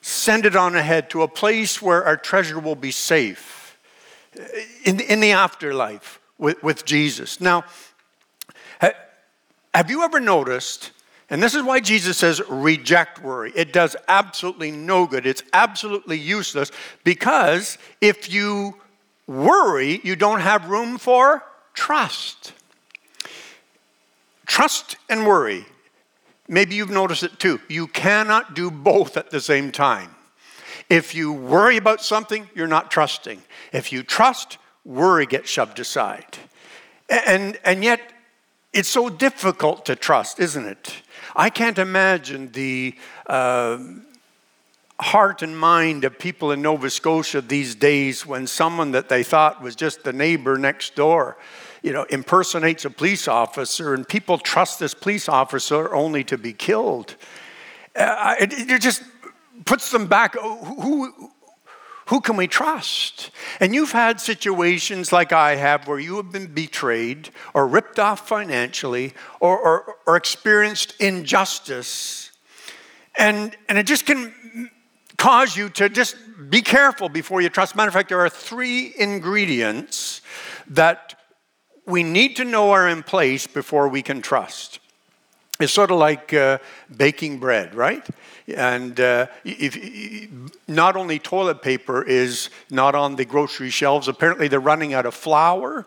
send 0.00 0.46
it 0.46 0.56
on 0.56 0.74
ahead 0.74 1.10
to 1.10 1.22
a 1.22 1.28
place 1.28 1.80
where 1.80 2.04
our 2.04 2.16
treasure 2.16 2.58
will 2.58 2.74
be 2.74 2.90
safe 2.90 3.78
uh, 4.36 4.42
in, 4.84 4.98
in 4.98 5.20
the 5.20 5.30
afterlife 5.30 6.18
with, 6.38 6.60
with 6.64 6.84
Jesus. 6.84 7.40
Now, 7.40 7.66
have 8.80 9.90
you 9.90 10.02
ever 10.02 10.18
noticed, 10.18 10.90
and 11.30 11.40
this 11.40 11.54
is 11.54 11.62
why 11.62 11.78
Jesus 11.78 12.18
says 12.18 12.42
reject 12.48 13.22
worry? 13.22 13.52
It 13.54 13.72
does 13.72 13.94
absolutely 14.08 14.72
no 14.72 15.06
good, 15.06 15.24
it's 15.24 15.44
absolutely 15.52 16.18
useless 16.18 16.72
because 17.04 17.78
if 18.00 18.28
you 18.28 18.74
worry, 19.28 20.00
you 20.02 20.16
don't 20.16 20.40
have 20.40 20.68
room 20.68 20.98
for 20.98 21.44
trust. 21.74 22.54
Trust 24.46 24.96
and 25.08 25.24
worry 25.24 25.66
Maybe 26.48 26.74
you've 26.74 26.90
noticed 26.90 27.22
it 27.22 27.38
too. 27.38 27.60
You 27.68 27.86
cannot 27.86 28.54
do 28.54 28.70
both 28.70 29.16
at 29.16 29.30
the 29.30 29.40
same 29.40 29.72
time. 29.72 30.14
If 30.90 31.14
you 31.14 31.32
worry 31.32 31.76
about 31.76 32.02
something, 32.02 32.48
you're 32.54 32.66
not 32.66 32.90
trusting. 32.90 33.42
If 33.72 33.92
you 33.92 34.02
trust, 34.02 34.58
worry 34.84 35.26
gets 35.26 35.48
shoved 35.48 35.80
aside. 35.80 36.38
And, 37.08 37.58
and 37.64 37.82
yet, 37.82 38.00
it's 38.72 38.88
so 38.88 39.08
difficult 39.08 39.86
to 39.86 39.96
trust, 39.96 40.38
isn't 40.38 40.66
it? 40.66 41.02
I 41.34 41.48
can't 41.48 41.78
imagine 41.78 42.52
the 42.52 42.94
uh, 43.26 43.78
heart 45.00 45.42
and 45.42 45.58
mind 45.58 46.04
of 46.04 46.18
people 46.18 46.52
in 46.52 46.62
Nova 46.62 46.90
Scotia 46.90 47.40
these 47.40 47.74
days 47.74 48.26
when 48.26 48.46
someone 48.46 48.90
that 48.92 49.08
they 49.08 49.22
thought 49.22 49.62
was 49.62 49.74
just 49.74 50.04
the 50.04 50.12
neighbor 50.12 50.58
next 50.58 50.94
door 50.94 51.36
you 51.84 51.92
know, 51.92 52.04
impersonates 52.04 52.86
a 52.86 52.90
police 52.90 53.28
officer, 53.28 53.92
and 53.92 54.08
people 54.08 54.38
trust 54.38 54.80
this 54.80 54.94
police 54.94 55.28
officer 55.28 55.94
only 55.94 56.24
to 56.24 56.38
be 56.38 56.54
killed. 56.54 57.14
Uh, 57.94 58.34
it, 58.40 58.54
it, 58.70 58.80
just 58.80 59.02
puts 59.66 59.90
them 59.90 60.06
back. 60.06 60.34
Who, 60.34 61.30
who 62.06 62.20
can 62.22 62.36
we 62.38 62.46
trust? 62.46 63.30
And 63.60 63.74
you've 63.74 63.92
had 63.92 64.18
situations 64.18 65.12
like 65.12 65.30
I 65.34 65.56
have 65.56 65.86
where 65.86 65.98
you 65.98 66.16
have 66.16 66.32
been 66.32 66.46
betrayed 66.46 67.28
or 67.52 67.68
ripped 67.68 67.98
off 67.98 68.26
financially 68.26 69.12
or, 69.38 69.58
or, 69.58 69.96
or 70.06 70.16
experienced 70.16 70.94
injustice. 71.00 72.32
And, 73.18 73.54
and 73.68 73.76
it 73.76 73.86
just 73.86 74.06
can 74.06 74.70
cause 75.18 75.54
you 75.54 75.68
to 75.68 75.90
just 75.90 76.16
be 76.48 76.62
careful 76.62 77.10
before 77.10 77.42
you 77.42 77.50
trust. 77.50 77.76
Matter 77.76 77.88
of 77.88 77.94
fact, 77.94 78.08
there 78.08 78.20
are 78.20 78.30
three 78.30 78.94
ingredients 78.98 80.22
that 80.68 81.14
we 81.86 82.02
need 82.02 82.36
to 82.36 82.44
know 82.44 82.70
are 82.70 82.88
in 82.88 83.02
place 83.02 83.46
before 83.46 83.88
we 83.88 84.02
can 84.02 84.22
trust. 84.22 84.78
It's 85.60 85.72
sort 85.72 85.90
of 85.90 85.98
like 85.98 86.34
uh, 86.34 86.58
baking 86.96 87.38
bread, 87.38 87.74
right? 87.74 88.04
And 88.48 88.98
uh, 88.98 89.26
if, 89.44 90.28
not 90.66 90.96
only 90.96 91.18
toilet 91.18 91.62
paper 91.62 92.02
is 92.02 92.50
not 92.70 92.94
on 92.94 93.16
the 93.16 93.24
grocery 93.24 93.70
shelves, 93.70 94.08
apparently 94.08 94.48
they're 94.48 94.58
running 94.60 94.94
out 94.94 95.06
of 95.06 95.14
flour 95.14 95.86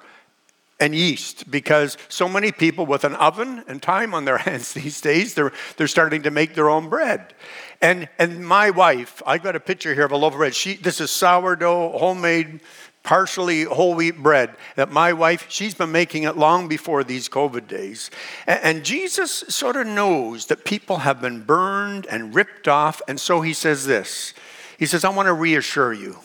and 0.79 0.95
yeast 0.95 1.49
because 1.49 1.97
so 2.07 2.29
many 2.29 2.51
people 2.51 2.85
with 2.85 3.03
an 3.03 3.15
oven 3.15 3.63
and 3.67 3.81
time 3.81 4.13
on 4.13 4.25
their 4.25 4.37
hands 4.47 4.73
these 4.73 5.01
days, 5.01 5.33
they're, 5.33 5.51
they're 5.75 5.87
starting 5.87 6.21
to 6.23 6.31
make 6.31 6.55
their 6.55 6.69
own 6.69 6.87
bread. 6.87 7.33
And, 7.81 8.07
and 8.17 8.47
my 8.47 8.69
wife, 8.69 9.21
I've 9.25 9.43
got 9.43 9.55
a 9.55 9.59
picture 9.59 9.93
here 9.93 10.05
of 10.05 10.11
a 10.11 10.17
loaf 10.17 10.33
of 10.33 10.37
bread. 10.37 10.55
She, 10.55 10.75
this 10.75 11.01
is 11.01 11.11
sourdough, 11.11 11.97
homemade 11.97 12.61
partially 13.07 13.63
whole 13.63 13.93
wheat 13.93 14.17
bread 14.17 14.53
that 14.75 14.91
my 14.91 15.13
wife, 15.13 15.45
she's 15.47 15.73
been 15.73 15.93
making 15.93 16.23
it 16.23 16.35
long 16.35 16.67
before 16.67 17.05
these 17.05 17.29
COVID 17.29 17.65
days. 17.65 18.11
And 18.45 18.83
Jesus 18.83 19.45
sort 19.47 19.77
of 19.77 19.87
knows 19.87 20.47
that 20.47 20.65
people 20.65 20.97
have 20.97 21.21
been 21.21 21.41
burned 21.41 22.05
and 22.07 22.35
ripped 22.35 22.67
off. 22.67 23.01
And 23.07 23.17
so 23.17 23.39
he 23.39 23.53
says 23.53 23.85
this 23.85 24.33
He 24.77 24.85
says, 24.85 25.05
I 25.05 25.09
want 25.09 25.27
to 25.27 25.33
reassure 25.33 25.93
you. 25.93 26.17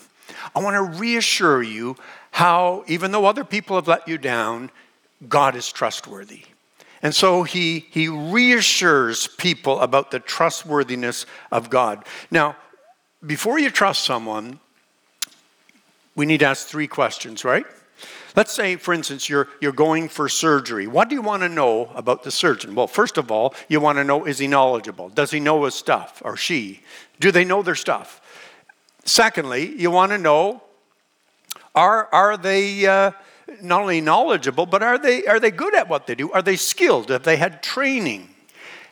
I 0.53 0.59
want 0.61 0.75
to 0.75 0.99
reassure 0.99 1.63
you 1.63 1.95
how, 2.31 2.83
even 2.87 3.13
though 3.13 3.27
other 3.27 3.45
people 3.45 3.77
have 3.77 3.87
let 3.87 4.05
you 4.05 4.17
down, 4.17 4.69
God 5.29 5.55
is 5.55 5.71
trustworthy. 5.71 6.43
And 7.01 7.15
so 7.15 7.43
he, 7.43 7.85
he 7.91 8.09
reassures 8.09 9.27
people 9.27 9.79
about 9.79 10.11
the 10.11 10.19
trustworthiness 10.19 11.25
of 11.49 11.69
God. 11.69 12.05
Now, 12.29 12.57
before 13.25 13.57
you 13.57 13.69
trust 13.69 14.03
someone, 14.03 14.59
we 16.15 16.25
need 16.25 16.39
to 16.39 16.45
ask 16.45 16.67
three 16.67 16.87
questions, 16.87 17.43
right? 17.43 17.65
Let's 18.35 18.51
say, 18.51 18.77
for 18.77 18.93
instance, 18.93 19.29
you're, 19.29 19.47
you're 19.61 19.71
going 19.71 20.09
for 20.09 20.27
surgery. 20.27 20.87
What 20.87 21.07
do 21.07 21.15
you 21.15 21.21
want 21.21 21.43
to 21.43 21.49
know 21.49 21.91
about 21.93 22.23
the 22.23 22.31
surgeon? 22.31 22.73
Well, 22.73 22.87
first 22.87 23.17
of 23.17 23.31
all, 23.31 23.53
you 23.67 23.79
want 23.79 23.99
to 23.99 24.03
know 24.03 24.25
is 24.25 24.39
he 24.39 24.47
knowledgeable? 24.47 25.09
Does 25.09 25.31
he 25.31 25.39
know 25.39 25.65
his 25.65 25.75
stuff 25.75 26.21
or 26.25 26.35
she? 26.35 26.81
Do 27.19 27.31
they 27.31 27.45
know 27.45 27.61
their 27.61 27.75
stuff? 27.75 28.21
Secondly, 29.05 29.75
you 29.79 29.91
want 29.91 30.11
to 30.11 30.17
know 30.17 30.63
are, 31.75 32.07
are 32.13 32.37
they 32.37 32.85
uh, 32.85 33.11
not 33.61 33.81
only 33.81 34.01
knowledgeable, 34.01 34.65
but 34.65 34.83
are 34.83 34.97
they, 34.97 35.25
are 35.25 35.39
they 35.39 35.51
good 35.51 35.75
at 35.75 35.89
what 35.89 36.07
they 36.07 36.15
do? 36.15 36.31
Are 36.31 36.41
they 36.41 36.55
skilled? 36.55 37.09
Have 37.09 37.23
they 37.23 37.37
had 37.37 37.63
training? 37.63 38.29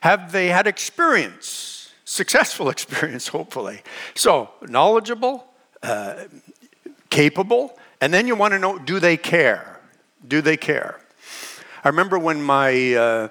Have 0.01 0.31
they 0.31 0.47
had 0.47 0.67
experience? 0.67 1.91
Successful 2.05 2.69
experience, 2.75 3.27
hopefully. 3.27 3.81
So, 4.15 4.49
knowledgeable, 4.67 5.47
uh, 5.83 6.25
capable, 7.11 7.77
and 8.01 8.11
then 8.11 8.25
you 8.25 8.35
want 8.35 8.53
to 8.53 8.59
know 8.59 8.79
do 8.79 8.99
they 8.99 9.17
care? 9.17 9.79
Do 10.27 10.41
they 10.41 10.57
care? 10.57 10.99
I 11.83 11.89
remember 11.89 12.17
when 12.17 12.41
my 12.41 12.95
uh, 12.95 13.27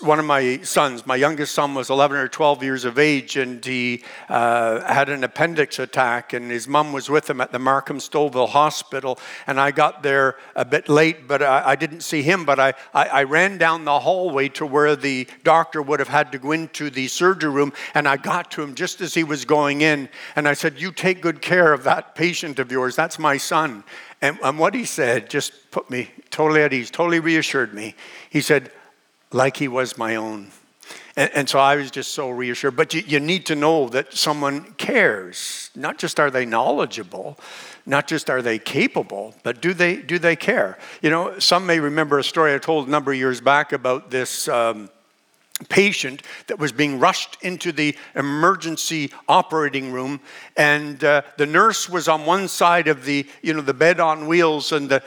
one 0.00 0.18
of 0.18 0.24
my 0.24 0.58
sons, 0.62 1.06
my 1.06 1.16
youngest 1.16 1.54
son, 1.54 1.74
was 1.74 1.90
11 1.90 2.16
or 2.16 2.28
12 2.28 2.62
years 2.62 2.84
of 2.84 2.98
age, 2.98 3.36
and 3.36 3.64
he 3.64 4.02
uh, 4.28 4.80
had 4.92 5.08
an 5.08 5.24
appendix 5.24 5.78
attack, 5.78 6.32
and 6.32 6.50
his 6.50 6.68
mom 6.68 6.92
was 6.92 7.08
with 7.08 7.28
him 7.28 7.40
at 7.40 7.52
the 7.52 7.58
Markham 7.58 7.98
Stouffville 7.98 8.48
Hospital. 8.48 9.18
And 9.46 9.58
I 9.58 9.70
got 9.70 10.02
there 10.02 10.36
a 10.54 10.64
bit 10.64 10.88
late, 10.88 11.26
but 11.26 11.42
I, 11.42 11.70
I 11.70 11.76
didn't 11.76 12.02
see 12.02 12.22
him. 12.22 12.44
But 12.44 12.60
I, 12.60 12.74
I, 12.92 13.04
I, 13.06 13.22
ran 13.24 13.58
down 13.58 13.84
the 13.84 14.00
hallway 14.00 14.48
to 14.50 14.66
where 14.66 14.94
the 14.94 15.26
doctor 15.44 15.80
would 15.80 16.00
have 16.00 16.08
had 16.08 16.32
to 16.32 16.38
go 16.38 16.52
into 16.52 16.90
the 16.90 17.08
surgery 17.08 17.50
room, 17.50 17.72
and 17.94 18.06
I 18.06 18.16
got 18.16 18.50
to 18.52 18.62
him 18.62 18.74
just 18.74 19.00
as 19.00 19.14
he 19.14 19.24
was 19.24 19.44
going 19.44 19.80
in. 19.80 20.08
And 20.36 20.46
I 20.46 20.54
said, 20.54 20.80
You 20.80 20.92
take 20.92 21.22
good 21.22 21.40
care 21.40 21.72
of 21.72 21.84
that 21.84 22.14
patient 22.14 22.58
of 22.58 22.70
yours. 22.70 22.94
That's 22.94 23.18
my 23.18 23.36
son. 23.36 23.84
And, 24.20 24.38
and 24.44 24.58
what 24.58 24.74
he 24.74 24.84
said 24.84 25.28
just 25.28 25.70
put 25.70 25.90
me 25.90 26.10
totally 26.30 26.62
at 26.62 26.72
ease, 26.72 26.90
totally 26.90 27.20
reassured 27.20 27.74
me. 27.74 27.94
He 28.30 28.40
said, 28.40 28.70
like 29.32 29.56
he 29.56 29.68
was 29.68 29.98
my 29.98 30.16
own. 30.16 30.48
And, 31.16 31.30
and, 31.34 31.48
so 31.48 31.58
I 31.58 31.76
was 31.76 31.90
just 31.90 32.12
so 32.12 32.30
reassured. 32.30 32.76
But 32.76 32.94
you, 32.94 33.02
you 33.06 33.20
need 33.20 33.46
to 33.46 33.54
know 33.54 33.88
that 33.90 34.14
someone 34.14 34.72
cares. 34.74 35.70
Not 35.74 35.98
just 35.98 36.18
are 36.18 36.30
they 36.30 36.46
knowledgeable, 36.46 37.38
not 37.84 38.06
just 38.06 38.30
are 38.30 38.40
they 38.40 38.58
capable, 38.58 39.34
but 39.42 39.60
do 39.60 39.74
they, 39.74 39.96
do 39.96 40.18
they 40.18 40.36
care? 40.36 40.78
You 41.02 41.10
know, 41.10 41.38
some 41.38 41.66
may 41.66 41.80
remember 41.80 42.18
a 42.18 42.24
story 42.24 42.54
I 42.54 42.58
told 42.58 42.88
a 42.88 42.90
number 42.90 43.12
of 43.12 43.18
years 43.18 43.40
back 43.40 43.72
about 43.72 44.10
this. 44.10 44.48
Um, 44.48 44.88
patient 45.64 46.22
that 46.46 46.58
was 46.58 46.72
being 46.72 46.98
rushed 46.98 47.36
into 47.42 47.72
the 47.72 47.96
emergency 48.14 49.10
operating 49.28 49.92
room 49.92 50.20
and 50.56 51.02
uh, 51.04 51.22
the 51.36 51.46
nurse 51.46 51.88
was 51.88 52.08
on 52.08 52.26
one 52.26 52.48
side 52.48 52.88
of 52.88 53.04
the 53.04 53.26
you 53.42 53.54
know 53.54 53.60
the 53.60 53.74
bed 53.74 54.00
on 54.00 54.26
wheels 54.26 54.72
and 54.72 54.88
the 54.88 55.02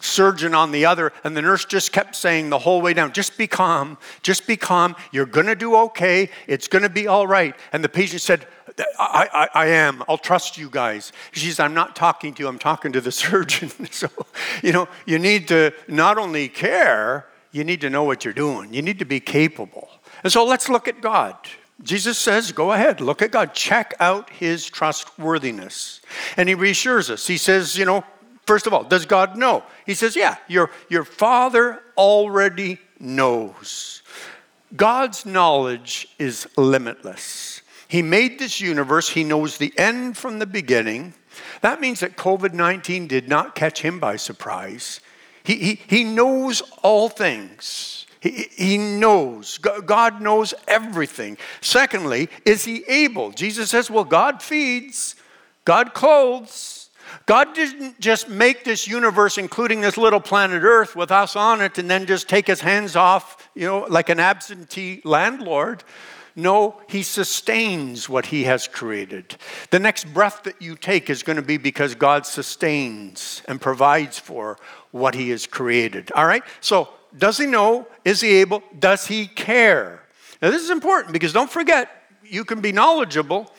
surgeon 0.00 0.54
on 0.54 0.72
the 0.72 0.86
other, 0.86 1.12
and 1.24 1.36
the 1.36 1.42
nurse 1.42 1.64
just 1.64 1.92
kept 1.92 2.16
saying 2.16 2.50
the 2.50 2.58
whole 2.58 2.80
way 2.80 2.94
down, 2.94 3.12
just 3.12 3.36
be 3.38 3.46
calm, 3.46 3.98
just 4.22 4.46
be 4.46 4.56
calm, 4.56 4.96
you're 5.12 5.26
gonna 5.26 5.54
do 5.54 5.76
okay, 5.76 6.30
it's 6.46 6.68
gonna 6.68 6.88
be 6.88 7.06
all 7.06 7.26
right. 7.26 7.54
And 7.72 7.84
the 7.84 7.88
patient 7.88 8.22
said, 8.22 8.46
I, 8.98 9.28
I, 9.54 9.64
I 9.64 9.66
am, 9.66 10.02
I'll 10.08 10.18
trust 10.18 10.56
you 10.56 10.70
guys. 10.70 11.12
She 11.32 11.46
says, 11.46 11.60
I'm 11.60 11.74
not 11.74 11.94
talking 11.94 12.34
to 12.34 12.42
you, 12.42 12.48
I'm 12.48 12.58
talking 12.58 12.92
to 12.92 13.00
the 13.00 13.12
surgeon. 13.24 13.70
so, 13.90 14.08
you 14.62 14.72
know, 14.72 14.88
you 15.06 15.18
need 15.18 15.48
to 15.48 15.72
not 15.86 16.18
only 16.18 16.48
care, 16.48 17.26
you 17.52 17.64
need 17.64 17.80
to 17.80 17.90
know 17.90 18.04
what 18.04 18.24
you're 18.24 18.34
doing, 18.34 18.72
you 18.72 18.82
need 18.82 18.98
to 18.98 19.04
be 19.04 19.20
capable. 19.20 19.88
And 20.22 20.32
so 20.32 20.44
let's 20.44 20.68
look 20.68 20.88
at 20.88 21.00
God. 21.00 21.36
Jesus 21.82 22.18
says, 22.18 22.52
Go 22.52 22.72
ahead, 22.72 23.00
look 23.00 23.22
at 23.22 23.30
God, 23.30 23.54
check 23.54 23.94
out 24.00 24.30
his 24.30 24.66
trustworthiness. 24.66 26.00
And 26.36 26.48
he 26.48 26.54
reassures 26.54 27.10
us. 27.10 27.26
He 27.26 27.38
says, 27.38 27.76
You 27.76 27.86
know, 27.86 28.04
First 28.50 28.66
of 28.66 28.74
all, 28.74 28.82
does 28.82 29.06
God 29.06 29.36
know? 29.36 29.62
He 29.86 29.94
says, 29.94 30.16
Yeah, 30.16 30.36
your, 30.48 30.72
your 30.88 31.04
Father 31.04 31.82
already 31.96 32.78
knows. 32.98 34.02
God's 34.74 35.24
knowledge 35.24 36.08
is 36.18 36.48
limitless. 36.56 37.62
He 37.86 38.02
made 38.02 38.40
this 38.40 38.60
universe, 38.60 39.08
He 39.08 39.22
knows 39.22 39.58
the 39.58 39.72
end 39.78 40.16
from 40.16 40.40
the 40.40 40.46
beginning. 40.46 41.14
That 41.60 41.80
means 41.80 42.00
that 42.00 42.16
COVID 42.16 42.52
19 42.52 43.06
did 43.06 43.28
not 43.28 43.54
catch 43.54 43.82
Him 43.82 44.00
by 44.00 44.16
surprise. 44.16 45.00
He, 45.42 45.80
he, 45.86 46.04
knows 46.04 46.62
all 46.82 47.08
things. 47.08 48.06
He, 48.20 48.48
he 48.54 48.78
knows. 48.78 49.58
God 49.58 50.20
knows 50.20 50.54
everything. 50.68 51.38
Secondly, 51.60 52.28
is 52.44 52.64
He 52.64 52.84
able? 52.88 53.30
Jesus 53.30 53.70
says, 53.70 53.90
Well, 53.90 54.04
God 54.04 54.42
feeds, 54.42 55.16
God 55.64 55.94
clothes. 55.94 56.80
God 57.26 57.54
didn't 57.54 58.00
just 58.00 58.28
make 58.28 58.64
this 58.64 58.86
universe, 58.86 59.38
including 59.38 59.80
this 59.80 59.96
little 59.96 60.20
planet 60.20 60.62
Earth, 60.62 60.94
with 60.94 61.10
us 61.10 61.36
on 61.36 61.60
it, 61.60 61.78
and 61.78 61.90
then 61.90 62.06
just 62.06 62.28
take 62.28 62.46
his 62.46 62.60
hands 62.60 62.94
off, 62.96 63.48
you 63.54 63.66
know, 63.66 63.86
like 63.88 64.08
an 64.08 64.20
absentee 64.20 65.00
landlord. 65.04 65.82
No, 66.36 66.80
he 66.88 67.02
sustains 67.02 68.08
what 68.08 68.26
he 68.26 68.44
has 68.44 68.68
created. 68.68 69.36
The 69.70 69.78
next 69.78 70.12
breath 70.12 70.42
that 70.44 70.60
you 70.60 70.76
take 70.76 71.10
is 71.10 71.22
going 71.22 71.36
to 71.36 71.42
be 71.42 71.56
because 71.56 71.94
God 71.94 72.26
sustains 72.26 73.42
and 73.48 73.60
provides 73.60 74.18
for 74.18 74.58
what 74.92 75.14
he 75.14 75.30
has 75.30 75.46
created. 75.46 76.10
All 76.12 76.26
right? 76.26 76.42
So, 76.60 76.88
does 77.16 77.38
he 77.38 77.46
know? 77.46 77.86
Is 78.04 78.20
he 78.20 78.36
able? 78.36 78.62
Does 78.78 79.06
he 79.06 79.26
care? 79.26 80.02
Now, 80.40 80.50
this 80.50 80.62
is 80.62 80.70
important 80.70 81.12
because 81.12 81.32
don't 81.32 81.50
forget, 81.50 81.90
you 82.24 82.44
can 82.44 82.60
be 82.60 82.72
knowledgeable 82.72 83.52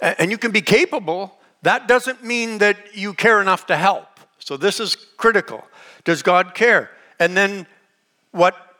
and 0.00 0.30
you 0.30 0.38
can 0.38 0.50
be 0.50 0.62
capable, 0.62 1.38
that 1.62 1.86
doesn't 1.86 2.24
mean 2.24 2.58
that 2.58 2.96
you 2.96 3.14
care 3.14 3.40
enough 3.40 3.66
to 3.66 3.76
help. 3.76 4.08
So 4.40 4.56
this 4.56 4.80
is 4.80 4.96
critical. 4.96 5.64
Does 6.04 6.22
God 6.22 6.54
care? 6.54 6.90
And 7.20 7.36
then 7.36 7.66
what 8.32 8.71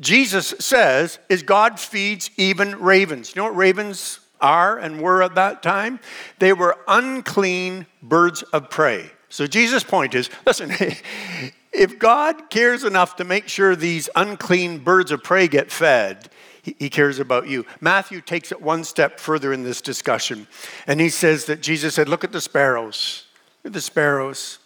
Jesus 0.00 0.54
says 0.58 1.18
is 1.28 1.42
God 1.42 1.80
feeds 1.80 2.30
even 2.36 2.78
ravens. 2.80 3.34
You 3.34 3.40
know 3.40 3.46
what 3.46 3.56
ravens 3.56 4.20
are 4.40 4.78
and 4.78 5.00
were 5.00 5.22
at 5.22 5.34
that 5.34 5.62
time? 5.62 6.00
They 6.38 6.52
were 6.52 6.76
unclean 6.86 7.86
birds 8.02 8.42
of 8.44 8.70
prey. 8.70 9.10
So 9.28 9.46
Jesus' 9.46 9.84
point 9.84 10.14
is 10.14 10.30
listen, 10.46 10.72
if 11.72 11.98
God 11.98 12.50
cares 12.50 12.84
enough 12.84 13.16
to 13.16 13.24
make 13.24 13.48
sure 13.48 13.76
these 13.76 14.08
unclean 14.14 14.78
birds 14.78 15.10
of 15.10 15.22
prey 15.22 15.48
get 15.48 15.70
fed, 15.70 16.30
he 16.62 16.90
cares 16.90 17.18
about 17.18 17.48
you. 17.48 17.64
Matthew 17.80 18.20
takes 18.20 18.52
it 18.52 18.60
one 18.60 18.84
step 18.84 19.18
further 19.18 19.52
in 19.52 19.64
this 19.64 19.80
discussion, 19.80 20.46
and 20.86 21.00
he 21.00 21.08
says 21.08 21.46
that 21.46 21.62
Jesus 21.62 21.94
said, 21.94 22.08
Look 22.08 22.24
at 22.24 22.32
the 22.32 22.40
sparrows. 22.40 23.26
Look 23.62 23.70
at 23.70 23.72
the 23.72 23.80
sparrows. 23.80 24.58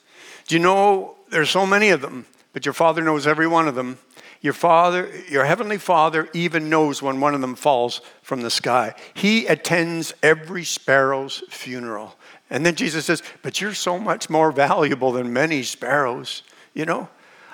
Do 0.48 0.56
you 0.56 0.60
know 0.60 1.14
there's 1.30 1.50
so 1.50 1.64
many 1.64 1.90
of 1.90 2.00
them, 2.00 2.26
but 2.52 2.66
your 2.66 2.72
father 2.72 3.02
knows 3.02 3.26
every 3.26 3.46
one 3.46 3.68
of 3.68 3.74
them. 3.74 3.98
Your 4.42 4.52
father, 4.52 5.08
your 5.28 5.44
heavenly 5.44 5.78
father, 5.78 6.28
even 6.34 6.68
knows 6.68 7.00
when 7.00 7.20
one 7.20 7.34
of 7.34 7.40
them 7.40 7.54
falls 7.54 8.00
from 8.22 8.42
the 8.42 8.50
sky. 8.50 8.94
He 9.14 9.46
attends 9.46 10.12
every 10.20 10.64
sparrow's 10.64 11.44
funeral. 11.48 12.16
And 12.50 12.66
then 12.66 12.74
Jesus 12.74 13.06
says, 13.06 13.22
But 13.42 13.60
you're 13.60 13.72
so 13.72 14.00
much 14.00 14.28
more 14.28 14.50
valuable 14.50 15.12
than 15.12 15.32
many 15.32 15.62
sparrows, 15.62 16.42
you 16.74 16.84
know? 16.84 17.08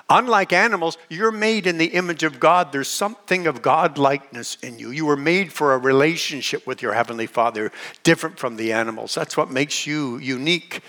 Unlike 0.09 0.51
animals, 0.51 0.97
you're 1.07 1.31
made 1.31 1.67
in 1.67 1.77
the 1.77 1.85
image 1.85 2.23
of 2.23 2.39
God. 2.39 2.71
There's 2.71 2.87
something 2.87 3.45
of 3.45 3.61
God 3.61 3.99
likeness 3.99 4.57
in 4.63 4.79
you. 4.79 4.89
You 4.89 5.05
were 5.05 5.15
made 5.15 5.53
for 5.53 5.75
a 5.75 5.77
relationship 5.77 6.65
with 6.65 6.81
your 6.81 6.93
Heavenly 6.93 7.27
Father, 7.27 7.71
different 8.01 8.39
from 8.39 8.55
the 8.55 8.73
animals. 8.73 9.13
That's 9.13 9.37
what 9.37 9.51
makes 9.51 9.85
you 9.85 10.17
unique. 10.17 10.81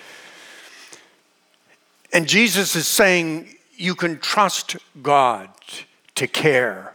And 2.14 2.26
Jesus 2.26 2.74
is 2.74 2.86
saying 2.88 3.54
you 3.76 3.94
can 3.94 4.18
trust 4.18 4.78
God 5.02 5.50
to 6.20 6.26
care. 6.26 6.92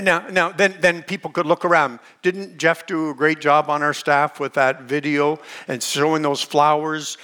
Now, 0.00 0.26
now 0.28 0.50
then, 0.50 0.76
then 0.80 1.02
people 1.02 1.30
could 1.30 1.44
look 1.44 1.64
around. 1.64 1.98
Didn't 2.22 2.56
Jeff 2.56 2.86
do 2.86 3.10
a 3.10 3.14
great 3.14 3.38
job 3.38 3.68
on 3.68 3.82
our 3.82 3.92
staff 3.92 4.40
with 4.40 4.54
that 4.54 4.82
video 4.82 5.38
and 5.68 5.82
showing 5.82 6.22
those 6.22 6.40
flowers 6.40 7.18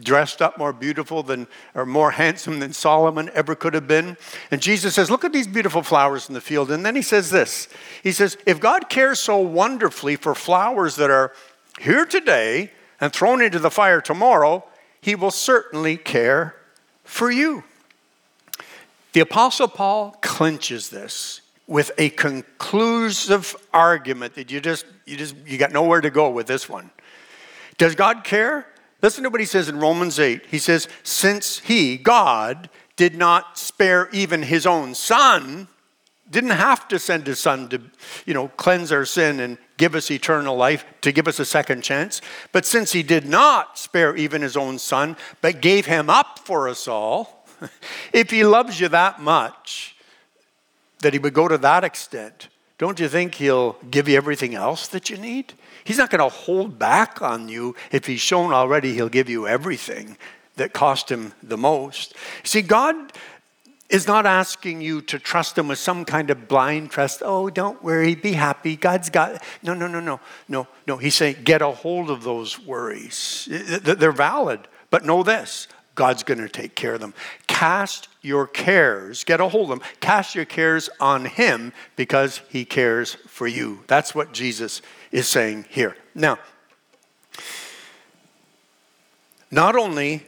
dressed 0.00 0.40
up 0.40 0.56
more 0.56 0.72
beautiful 0.72 1.22
than 1.22 1.46
or 1.74 1.84
more 1.84 2.12
handsome 2.12 2.60
than 2.60 2.72
Solomon 2.72 3.30
ever 3.34 3.54
could 3.54 3.74
have 3.74 3.86
been. 3.86 4.16
And 4.50 4.62
Jesus 4.62 4.94
says, 4.94 5.10
Look 5.10 5.24
at 5.24 5.34
these 5.34 5.46
beautiful 5.46 5.82
flowers 5.82 6.28
in 6.28 6.34
the 6.34 6.40
field. 6.40 6.70
And 6.70 6.84
then 6.84 6.96
he 6.96 7.02
says 7.02 7.28
this 7.28 7.68
He 8.02 8.12
says, 8.12 8.38
If 8.46 8.58
God 8.58 8.88
cares 8.88 9.18
so 9.18 9.36
wonderfully 9.38 10.16
for 10.16 10.34
flowers 10.34 10.96
that 10.96 11.10
are 11.10 11.32
here 11.78 12.06
today 12.06 12.72
and 13.02 13.12
thrown 13.12 13.42
into 13.42 13.58
the 13.58 13.70
fire 13.70 14.00
tomorrow, 14.00 14.64
he 15.02 15.14
will 15.14 15.30
certainly 15.30 15.98
care 15.98 16.54
for 17.04 17.30
you. 17.30 17.64
The 19.12 19.20
Apostle 19.20 19.68
Paul 19.68 20.16
clinches 20.20 20.90
this 20.90 21.40
with 21.66 21.90
a 21.98 22.10
conclusive 22.10 23.56
argument 23.72 24.34
that 24.34 24.50
you 24.50 24.60
just 24.60 24.86
you 25.06 25.16
just 25.16 25.34
you 25.46 25.58
got 25.58 25.72
nowhere 25.72 26.00
to 26.00 26.10
go 26.10 26.30
with 26.30 26.46
this 26.46 26.68
one. 26.68 26.90
Does 27.78 27.94
God 27.94 28.24
care? 28.24 28.66
Listen 29.00 29.22
to 29.22 29.30
what 29.30 29.40
he 29.40 29.46
says 29.46 29.68
in 29.68 29.78
Romans 29.78 30.18
8. 30.18 30.46
He 30.50 30.58
says, 30.58 30.88
Since 31.04 31.60
he, 31.60 31.96
God, 31.96 32.68
did 32.96 33.14
not 33.14 33.56
spare 33.56 34.08
even 34.12 34.42
his 34.42 34.66
own 34.66 34.94
son, 34.94 35.68
didn't 36.28 36.50
have 36.50 36.88
to 36.88 36.98
send 36.98 37.26
his 37.26 37.38
son 37.38 37.68
to, 37.68 37.80
you 38.26 38.34
know, 38.34 38.48
cleanse 38.48 38.90
our 38.90 39.04
sin 39.04 39.38
and 39.38 39.56
give 39.76 39.94
us 39.94 40.10
eternal 40.10 40.56
life, 40.56 40.84
to 41.02 41.12
give 41.12 41.28
us 41.28 41.38
a 41.38 41.44
second 41.44 41.82
chance. 41.82 42.20
But 42.50 42.66
since 42.66 42.92
he 42.92 43.04
did 43.04 43.24
not 43.24 43.78
spare 43.78 44.16
even 44.16 44.42
his 44.42 44.56
own 44.56 44.78
son, 44.78 45.16
but 45.40 45.60
gave 45.60 45.86
him 45.86 46.10
up 46.10 46.40
for 46.40 46.68
us 46.68 46.88
all, 46.88 47.37
if 48.12 48.30
he 48.30 48.44
loves 48.44 48.80
you 48.80 48.88
that 48.88 49.20
much, 49.20 49.96
that 51.00 51.12
he 51.12 51.18
would 51.18 51.34
go 51.34 51.48
to 51.48 51.58
that 51.58 51.84
extent, 51.84 52.48
don't 52.78 53.00
you 53.00 53.08
think 53.08 53.34
he'll 53.34 53.76
give 53.90 54.08
you 54.08 54.16
everything 54.16 54.54
else 54.54 54.88
that 54.88 55.10
you 55.10 55.16
need? 55.16 55.52
He's 55.84 55.98
not 55.98 56.10
going 56.10 56.20
to 56.20 56.28
hold 56.28 56.78
back 56.78 57.22
on 57.22 57.48
you 57.48 57.74
if 57.90 58.06
he's 58.06 58.20
shown 58.20 58.52
already 58.52 58.94
he'll 58.94 59.08
give 59.08 59.28
you 59.28 59.48
everything 59.48 60.16
that 60.56 60.72
cost 60.72 61.10
him 61.10 61.32
the 61.42 61.56
most. 61.56 62.14
See, 62.44 62.62
God 62.62 63.12
is 63.88 64.06
not 64.06 64.26
asking 64.26 64.80
you 64.80 65.00
to 65.00 65.18
trust 65.18 65.56
him 65.56 65.68
with 65.68 65.78
some 65.78 66.04
kind 66.04 66.30
of 66.30 66.46
blind 66.46 66.90
trust. 66.90 67.22
Oh, 67.24 67.48
don't 67.48 67.82
worry, 67.82 68.14
be 68.14 68.32
happy. 68.32 68.76
God's 68.76 69.08
got. 69.08 69.42
No, 69.62 69.72
no, 69.74 69.86
no, 69.86 70.00
no, 70.00 70.20
no, 70.46 70.68
no. 70.86 70.96
He's 70.98 71.14
saying 71.14 71.36
get 71.44 71.62
a 71.62 71.70
hold 71.70 72.10
of 72.10 72.22
those 72.22 72.60
worries. 72.60 73.48
They're 73.50 74.12
valid, 74.12 74.68
but 74.90 75.04
know 75.04 75.22
this 75.22 75.68
God's 75.98 76.22
going 76.22 76.38
to 76.38 76.48
take 76.48 76.76
care 76.76 76.94
of 76.94 77.00
them. 77.00 77.12
Cast 77.48 78.06
your 78.22 78.46
cares, 78.46 79.24
get 79.24 79.40
a 79.40 79.48
hold 79.48 79.72
of 79.72 79.80
them, 79.80 79.88
cast 79.98 80.36
your 80.36 80.44
cares 80.44 80.88
on 81.00 81.24
Him 81.24 81.72
because 81.96 82.40
He 82.48 82.64
cares 82.64 83.14
for 83.26 83.48
you. 83.48 83.82
That's 83.88 84.14
what 84.14 84.32
Jesus 84.32 84.80
is 85.10 85.26
saying 85.26 85.64
here. 85.68 85.96
Now, 86.14 86.38
not 89.50 89.74
only 89.74 90.24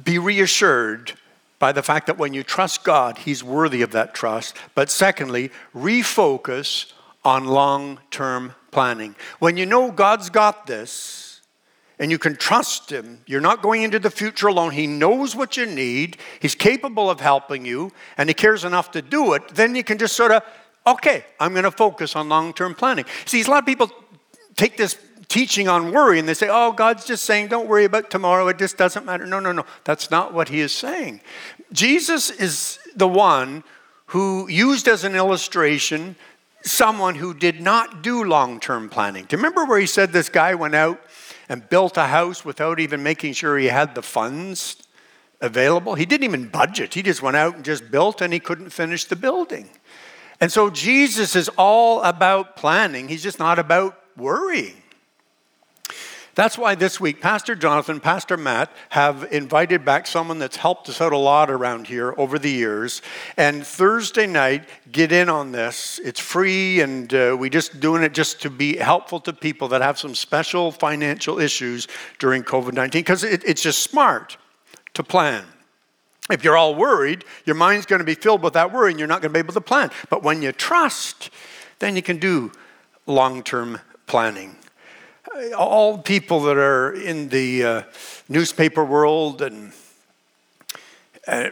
be 0.00 0.16
reassured 0.16 1.14
by 1.58 1.72
the 1.72 1.82
fact 1.82 2.06
that 2.06 2.18
when 2.18 2.32
you 2.32 2.44
trust 2.44 2.84
God, 2.84 3.18
He's 3.18 3.42
worthy 3.42 3.82
of 3.82 3.90
that 3.90 4.14
trust, 4.14 4.56
but 4.76 4.90
secondly, 4.90 5.50
refocus 5.74 6.92
on 7.24 7.46
long 7.46 7.98
term 8.12 8.54
planning. 8.70 9.16
When 9.40 9.56
you 9.56 9.66
know 9.66 9.90
God's 9.90 10.30
got 10.30 10.68
this, 10.68 11.27
and 11.98 12.10
you 12.10 12.18
can 12.18 12.36
trust 12.36 12.90
him. 12.90 13.20
You're 13.26 13.40
not 13.40 13.62
going 13.62 13.82
into 13.82 13.98
the 13.98 14.10
future 14.10 14.46
alone. 14.46 14.72
He 14.72 14.86
knows 14.86 15.34
what 15.34 15.56
you 15.56 15.66
need, 15.66 16.16
he's 16.40 16.54
capable 16.54 17.10
of 17.10 17.20
helping 17.20 17.64
you, 17.64 17.92
and 18.16 18.28
he 18.28 18.34
cares 18.34 18.64
enough 18.64 18.90
to 18.92 19.02
do 19.02 19.34
it. 19.34 19.48
Then 19.48 19.74
you 19.74 19.84
can 19.84 19.98
just 19.98 20.16
sort 20.16 20.32
of, 20.32 20.42
okay, 20.86 21.24
I'm 21.40 21.52
going 21.52 21.64
to 21.64 21.70
focus 21.70 22.16
on 22.16 22.28
long 22.28 22.52
term 22.52 22.74
planning. 22.74 23.04
See, 23.24 23.42
a 23.42 23.50
lot 23.50 23.60
of 23.60 23.66
people 23.66 23.90
take 24.56 24.76
this 24.76 24.96
teaching 25.28 25.68
on 25.68 25.92
worry 25.92 26.18
and 26.18 26.28
they 26.28 26.34
say, 26.34 26.48
oh, 26.50 26.72
God's 26.72 27.04
just 27.04 27.24
saying, 27.24 27.48
don't 27.48 27.68
worry 27.68 27.84
about 27.84 28.10
tomorrow, 28.10 28.48
it 28.48 28.58
just 28.58 28.76
doesn't 28.78 29.04
matter. 29.04 29.26
No, 29.26 29.40
no, 29.40 29.52
no. 29.52 29.64
That's 29.84 30.10
not 30.10 30.32
what 30.32 30.48
he 30.48 30.60
is 30.60 30.72
saying. 30.72 31.20
Jesus 31.72 32.30
is 32.30 32.78
the 32.96 33.08
one 33.08 33.62
who 34.06 34.48
used 34.48 34.88
as 34.88 35.04
an 35.04 35.14
illustration 35.14 36.16
someone 36.62 37.14
who 37.14 37.34
did 37.34 37.60
not 37.60 38.02
do 38.02 38.24
long 38.24 38.58
term 38.58 38.88
planning. 38.88 39.24
Do 39.24 39.36
you 39.36 39.38
remember 39.38 39.64
where 39.64 39.78
he 39.78 39.86
said 39.86 40.12
this 40.12 40.28
guy 40.28 40.54
went 40.54 40.74
out 40.74 41.00
and 41.48 41.68
built 41.68 41.96
a 41.96 42.06
house 42.06 42.44
without 42.44 42.80
even 42.80 43.02
making 43.02 43.32
sure 43.32 43.58
he 43.58 43.66
had 43.66 43.94
the 43.94 44.02
funds 44.02 44.76
available? 45.40 45.94
He 45.94 46.06
didn't 46.06 46.24
even 46.24 46.48
budget, 46.48 46.94
he 46.94 47.02
just 47.02 47.22
went 47.22 47.36
out 47.36 47.56
and 47.56 47.64
just 47.64 47.90
built 47.90 48.20
and 48.20 48.32
he 48.32 48.40
couldn't 48.40 48.70
finish 48.70 49.04
the 49.04 49.16
building. 49.16 49.68
And 50.40 50.52
so 50.52 50.70
Jesus 50.70 51.34
is 51.34 51.48
all 51.56 52.02
about 52.02 52.56
planning, 52.56 53.08
he's 53.08 53.22
just 53.22 53.38
not 53.38 53.58
about 53.58 53.98
worrying. 54.16 54.82
That's 56.38 56.56
why 56.56 56.76
this 56.76 57.00
week, 57.00 57.20
Pastor 57.20 57.56
Jonathan, 57.56 57.98
Pastor 57.98 58.36
Matt 58.36 58.70
have 58.90 59.26
invited 59.32 59.84
back 59.84 60.06
someone 60.06 60.38
that's 60.38 60.54
helped 60.54 60.88
us 60.88 61.00
out 61.00 61.12
a 61.12 61.18
lot 61.18 61.50
around 61.50 61.88
here 61.88 62.14
over 62.16 62.38
the 62.38 62.48
years. 62.48 63.02
And 63.36 63.66
Thursday 63.66 64.28
night, 64.28 64.68
get 64.92 65.10
in 65.10 65.28
on 65.28 65.50
this. 65.50 65.98
It's 66.04 66.20
free, 66.20 66.80
and 66.80 67.12
uh, 67.12 67.36
we 67.36 67.50
just 67.50 67.80
doing 67.80 68.04
it 68.04 68.14
just 68.14 68.40
to 68.42 68.50
be 68.50 68.76
helpful 68.76 69.18
to 69.18 69.32
people 69.32 69.66
that 69.66 69.82
have 69.82 69.98
some 69.98 70.14
special 70.14 70.70
financial 70.70 71.40
issues 71.40 71.88
during 72.20 72.44
COVID 72.44 72.72
19, 72.72 73.00
because 73.00 73.24
it, 73.24 73.42
it's 73.44 73.60
just 73.60 73.80
smart 73.80 74.36
to 74.94 75.02
plan. 75.02 75.44
If 76.30 76.44
you're 76.44 76.56
all 76.56 76.76
worried, 76.76 77.24
your 77.46 77.56
mind's 77.56 77.84
going 77.84 77.98
to 77.98 78.06
be 78.06 78.14
filled 78.14 78.44
with 78.44 78.52
that 78.52 78.72
worry 78.72 78.92
and 78.92 79.00
you're 79.00 79.08
not 79.08 79.22
going 79.22 79.32
to 79.32 79.36
be 79.36 79.40
able 79.40 79.54
to 79.54 79.60
plan. 79.60 79.90
But 80.08 80.22
when 80.22 80.40
you 80.40 80.52
trust, 80.52 81.30
then 81.80 81.96
you 81.96 82.02
can 82.02 82.18
do 82.18 82.52
long 83.08 83.42
term 83.42 83.80
planning 84.06 84.54
all 85.56 85.98
people 85.98 86.40
that 86.42 86.56
are 86.56 86.92
in 86.92 87.28
the 87.28 87.64
uh, 87.64 87.82
newspaper 88.28 88.84
world 88.84 89.42
and 89.42 89.72
uh, 91.26 91.50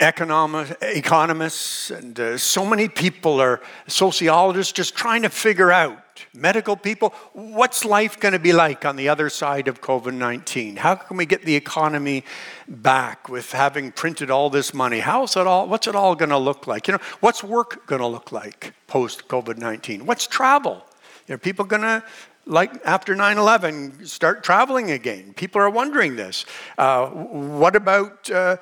economic, 0.00 0.76
economists 0.82 1.90
and 1.90 2.20
uh, 2.20 2.36
so 2.36 2.66
many 2.66 2.88
people 2.88 3.40
are 3.40 3.62
sociologists 3.86 4.72
just 4.72 4.94
trying 4.94 5.22
to 5.22 5.30
figure 5.30 5.72
out 5.72 5.98
medical 6.34 6.76
people 6.76 7.14
what's 7.32 7.84
life 7.84 8.20
going 8.20 8.32
to 8.32 8.38
be 8.38 8.52
like 8.52 8.84
on 8.84 8.96
the 8.96 9.08
other 9.08 9.30
side 9.30 9.68
of 9.68 9.80
covid-19 9.80 10.76
how 10.76 10.94
can 10.94 11.16
we 11.16 11.24
get 11.24 11.42
the 11.42 11.54
economy 11.54 12.22
back 12.68 13.28
with 13.28 13.52
having 13.52 13.92
printed 13.92 14.30
all 14.30 14.50
this 14.50 14.74
money? 14.74 14.98
How's 15.00 15.36
it 15.36 15.46
all 15.46 15.66
what's 15.66 15.86
it 15.86 15.94
all 15.94 16.14
going 16.14 16.30
to 16.30 16.38
look 16.38 16.66
like? 16.66 16.88
You 16.88 16.92
know 16.92 17.00
what's 17.20 17.42
work 17.42 17.86
going 17.86 18.00
to 18.00 18.06
look 18.06 18.32
like 18.32 18.74
post 18.86 19.28
covid-19 19.28 20.02
what's 20.02 20.26
travel? 20.26 20.84
Are 21.28 21.38
people 21.38 21.64
going 21.64 21.82
to 21.82 22.04
like 22.46 22.72
after 22.84 23.14
9 23.14 23.38
11, 23.38 24.06
start 24.06 24.44
traveling 24.44 24.90
again. 24.90 25.34
People 25.34 25.60
are 25.60 25.70
wondering 25.70 26.16
this. 26.16 26.46
Uh, 26.78 27.08
what 27.08 27.76
about. 27.76 28.30
Uh, 28.30 28.56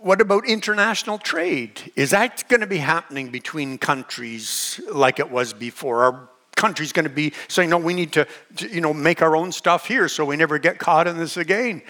what 0.00 0.20
about 0.20 0.46
international 0.46 1.16
trade? 1.16 1.90
Is 1.96 2.10
that 2.10 2.46
going 2.50 2.60
to 2.60 2.66
be 2.66 2.76
happening 2.76 3.30
between 3.30 3.78
countries 3.78 4.78
like 4.92 5.18
it 5.18 5.30
was 5.30 5.54
before? 5.54 6.04
Are 6.04 6.28
countries 6.56 6.92
going 6.92 7.04
to 7.04 7.10
be 7.10 7.32
saying, 7.48 7.70
no, 7.70 7.78
we 7.78 7.94
need 7.94 8.12
to, 8.12 8.26
to, 8.56 8.68
you 8.68 8.82
know, 8.82 8.92
make 8.92 9.22
our 9.22 9.34
own 9.34 9.50
stuff 9.50 9.88
here 9.88 10.06
so 10.08 10.26
we 10.26 10.36
never 10.36 10.58
get 10.58 10.78
caught 10.78 11.06
in 11.06 11.16
this 11.16 11.38
again? 11.38 11.80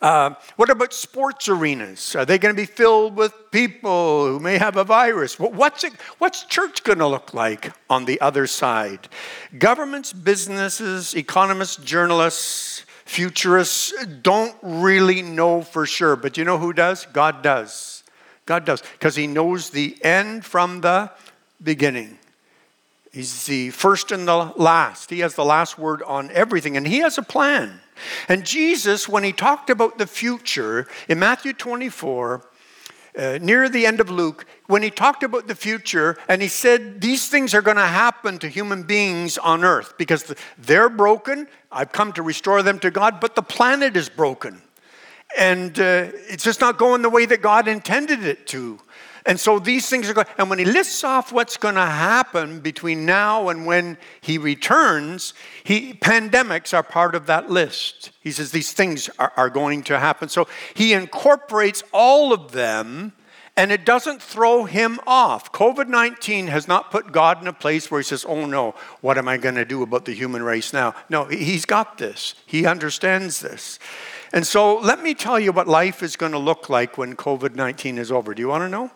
Uh, 0.00 0.34
what 0.54 0.70
about 0.70 0.92
sports 0.92 1.48
arenas? 1.48 2.14
Are 2.14 2.24
they 2.24 2.38
going 2.38 2.54
to 2.54 2.60
be 2.60 2.66
filled 2.66 3.16
with 3.16 3.32
people 3.50 4.26
who 4.26 4.38
may 4.38 4.56
have 4.56 4.76
a 4.76 4.84
virus? 4.84 5.38
What's, 5.40 5.82
it, 5.82 5.92
what's 6.18 6.44
church 6.44 6.84
going 6.84 7.00
to 7.00 7.06
look 7.08 7.34
like 7.34 7.72
on 7.90 8.04
the 8.04 8.20
other 8.20 8.46
side? 8.46 9.08
Governments, 9.58 10.12
businesses, 10.12 11.14
economists, 11.14 11.76
journalists, 11.76 12.84
futurists 13.04 13.92
don't 14.22 14.54
really 14.62 15.22
know 15.22 15.62
for 15.62 15.84
sure. 15.84 16.14
But 16.14 16.36
you 16.36 16.44
know 16.44 16.58
who 16.58 16.72
does? 16.72 17.06
God 17.06 17.42
does. 17.42 18.04
God 18.46 18.64
does. 18.64 18.82
Because 18.92 19.16
He 19.16 19.26
knows 19.26 19.70
the 19.70 19.96
end 20.04 20.44
from 20.44 20.80
the 20.80 21.10
beginning. 21.60 22.18
He's 23.12 23.46
the 23.46 23.70
first 23.70 24.12
and 24.12 24.28
the 24.28 24.52
last. 24.56 25.10
He 25.10 25.20
has 25.20 25.34
the 25.34 25.44
last 25.44 25.78
word 25.78 26.02
on 26.02 26.30
everything, 26.32 26.76
and 26.76 26.86
He 26.86 26.98
has 26.98 27.18
a 27.18 27.22
plan. 27.22 27.80
And 28.28 28.44
Jesus, 28.44 29.08
when 29.08 29.24
he 29.24 29.32
talked 29.32 29.70
about 29.70 29.98
the 29.98 30.06
future 30.06 30.86
in 31.08 31.18
Matthew 31.18 31.52
24, 31.52 32.48
uh, 33.16 33.38
near 33.42 33.68
the 33.68 33.84
end 33.84 34.00
of 34.00 34.10
Luke, 34.10 34.46
when 34.66 34.82
he 34.82 34.90
talked 34.90 35.22
about 35.22 35.48
the 35.48 35.54
future 35.54 36.16
and 36.28 36.40
he 36.40 36.48
said, 36.48 37.00
These 37.00 37.28
things 37.28 37.54
are 37.54 37.62
going 37.62 37.76
to 37.76 37.86
happen 37.86 38.38
to 38.38 38.48
human 38.48 38.84
beings 38.84 39.38
on 39.38 39.64
earth 39.64 39.94
because 39.98 40.32
they're 40.56 40.88
broken. 40.88 41.48
I've 41.72 41.90
come 41.90 42.12
to 42.12 42.22
restore 42.22 42.62
them 42.62 42.78
to 42.80 42.90
God, 42.90 43.20
but 43.20 43.34
the 43.34 43.42
planet 43.42 43.96
is 43.96 44.08
broken. 44.08 44.62
And 45.36 45.78
uh, 45.78 46.08
it's 46.28 46.44
just 46.44 46.60
not 46.60 46.78
going 46.78 47.02
the 47.02 47.10
way 47.10 47.26
that 47.26 47.42
God 47.42 47.68
intended 47.68 48.24
it 48.24 48.46
to. 48.48 48.78
And 49.28 49.38
so 49.38 49.58
these 49.58 49.90
things 49.90 50.08
are 50.08 50.14
going, 50.14 50.26
and 50.38 50.48
when 50.48 50.58
he 50.58 50.64
lists 50.64 51.04
off 51.04 51.32
what's 51.32 51.58
going 51.58 51.74
to 51.74 51.84
happen 51.84 52.60
between 52.60 53.04
now 53.04 53.50
and 53.50 53.66
when 53.66 53.98
he 54.22 54.38
returns, 54.38 55.34
he, 55.62 55.92
pandemics 55.92 56.72
are 56.72 56.82
part 56.82 57.14
of 57.14 57.26
that 57.26 57.50
list. 57.50 58.10
He 58.22 58.32
says 58.32 58.52
these 58.52 58.72
things 58.72 59.10
are, 59.18 59.34
are 59.36 59.50
going 59.50 59.82
to 59.82 59.98
happen. 59.98 60.30
So 60.30 60.48
he 60.72 60.94
incorporates 60.94 61.82
all 61.92 62.32
of 62.32 62.52
them 62.52 63.12
and 63.54 63.70
it 63.70 63.84
doesn't 63.84 64.22
throw 64.22 64.64
him 64.64 64.98
off. 65.06 65.52
COVID 65.52 65.88
19 65.88 66.46
has 66.46 66.66
not 66.66 66.90
put 66.90 67.12
God 67.12 67.42
in 67.42 67.48
a 67.48 67.52
place 67.52 67.90
where 67.90 68.00
he 68.00 68.04
says, 68.04 68.24
Oh 68.26 68.46
no, 68.46 68.74
what 69.02 69.18
am 69.18 69.28
I 69.28 69.36
going 69.36 69.56
to 69.56 69.64
do 69.66 69.82
about 69.82 70.06
the 70.06 70.14
human 70.14 70.42
race 70.42 70.72
now? 70.72 70.94
No, 71.10 71.24
he's 71.26 71.66
got 71.66 71.98
this, 71.98 72.34
he 72.46 72.64
understands 72.64 73.40
this. 73.40 73.78
And 74.32 74.46
so 74.46 74.78
let 74.78 75.02
me 75.02 75.12
tell 75.12 75.40
you 75.40 75.52
what 75.52 75.66
life 75.66 76.02
is 76.02 76.16
going 76.16 76.32
to 76.32 76.38
look 76.38 76.70
like 76.70 76.96
when 76.96 77.14
COVID 77.16 77.56
19 77.56 77.98
is 77.98 78.10
over. 78.10 78.32
Do 78.32 78.40
you 78.40 78.48
want 78.48 78.62
to 78.62 78.68
know? 78.70 78.90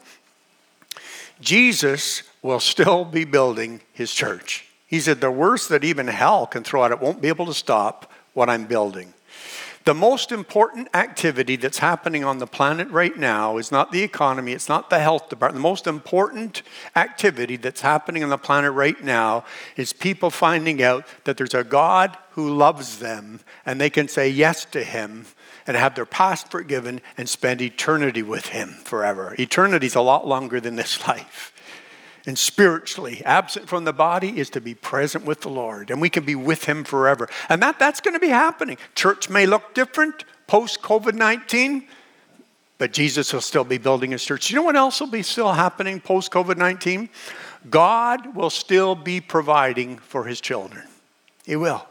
Jesus 1.43 2.23
will 2.41 2.61
still 2.61 3.05
be 3.05 3.25
building 3.25 3.81
his 3.93 4.13
church. 4.13 4.67
He 4.87 5.01
said, 5.01 5.21
The 5.21 5.31
worst 5.31 5.69
that 5.69 5.85
even 5.85 6.07
hell 6.07 6.47
can 6.47 6.63
throw 6.63 6.85
at 6.85 6.93
it 6.93 7.01
won't 7.01 7.21
be 7.21 7.29
able 7.29 7.47
to 7.47 7.55
stop 7.55 8.11
what 8.33 8.49
I'm 8.49 8.67
building. 8.67 9.13
The 9.85 9.95
most 9.95 10.31
important 10.31 10.89
activity 10.95 11.57
that's 11.57 11.79
happening 11.79 12.23
on 12.23 12.39
the 12.39 12.47
planet 12.47 12.89
right 12.91 13.17
now 13.17 13.57
is 13.57 13.73
not 13.73 13.91
the 13.91 14.03
economy, 14.03 14.53
it's 14.53 14.69
not 14.69 14.91
the 14.91 15.01
health 15.01 15.29
department. 15.29 15.61
The 15.61 15.69
most 15.69 15.89
important 15.89 16.63
activity 16.95 17.57
that's 17.57 17.81
happening 17.81 18.23
on 18.23 18.31
the 18.31 18.39
planet 18.39 18.73
right 18.73 19.03
now 19.03 19.45
is 19.77 19.93
people 19.93 20.31
finding 20.31 20.81
out 20.83 21.05
that 21.25 21.37
there's 21.37 21.55
a 21.55 21.65
God 21.65 22.17
who 22.31 22.55
loves 22.55 23.01
them 23.01 23.41
and 23.67 23.81
they 23.81 23.91
can 23.91 24.07
say 24.07 24.29
yes 24.29 24.65
to 24.67 24.85
Him 24.85 25.27
and 25.67 25.77
have 25.77 25.95
their 25.95 26.07
past 26.07 26.51
forgiven 26.51 27.01
and 27.17 27.29
spend 27.29 27.61
eternity 27.61 28.23
with 28.23 28.47
Him 28.47 28.71
forever. 28.85 29.35
Eternity 29.39 29.87
is 29.87 29.95
a 29.95 30.01
lot 30.01 30.27
longer 30.27 30.61
than 30.61 30.77
this 30.77 31.07
life. 31.09 31.53
And 32.27 32.39
spiritually, 32.39 33.23
absent 33.25 33.69
from 33.69 33.85
the 33.85 33.93
body 33.93 34.39
is 34.39 34.49
to 34.51 34.61
be 34.61 34.75
present 34.75 35.25
with 35.25 35.41
the 35.41 35.49
Lord, 35.49 35.91
and 35.91 36.01
we 36.01 36.09
can 36.09 36.25
be 36.25 36.37
with 36.37 36.65
Him 36.65 36.85
forever. 36.85 37.29
And 37.49 37.61
that, 37.63 37.79
that's 37.79 38.01
going 38.01 38.15
to 38.15 38.21
be 38.21 38.29
happening. 38.29 38.79
Church 38.95 39.29
may 39.29 39.45
look 39.45 39.75
different 39.75 40.25
post 40.47 40.83
COVID 40.83 41.15
19, 41.15 41.87
but 42.79 42.93
Jesus 42.93 43.33
will 43.33 43.41
still 43.41 43.65
be 43.65 43.79
building 43.79 44.13
His 44.13 44.25
church. 44.25 44.51
You 44.51 44.57
know 44.57 44.63
what 44.63 44.77
else 44.77 45.01
will 45.01 45.09
be 45.09 45.23
still 45.23 45.53
happening 45.53 46.01
post 46.01 46.31
COVID 46.31 46.57
19? 46.57 47.09
God 47.69 48.37
will 48.37 48.51
still 48.51 48.95
be 48.95 49.21
providing 49.21 49.99
for 49.99 50.25
His 50.25 50.41
children. 50.41 50.87
He 51.45 51.57
will 51.57 51.87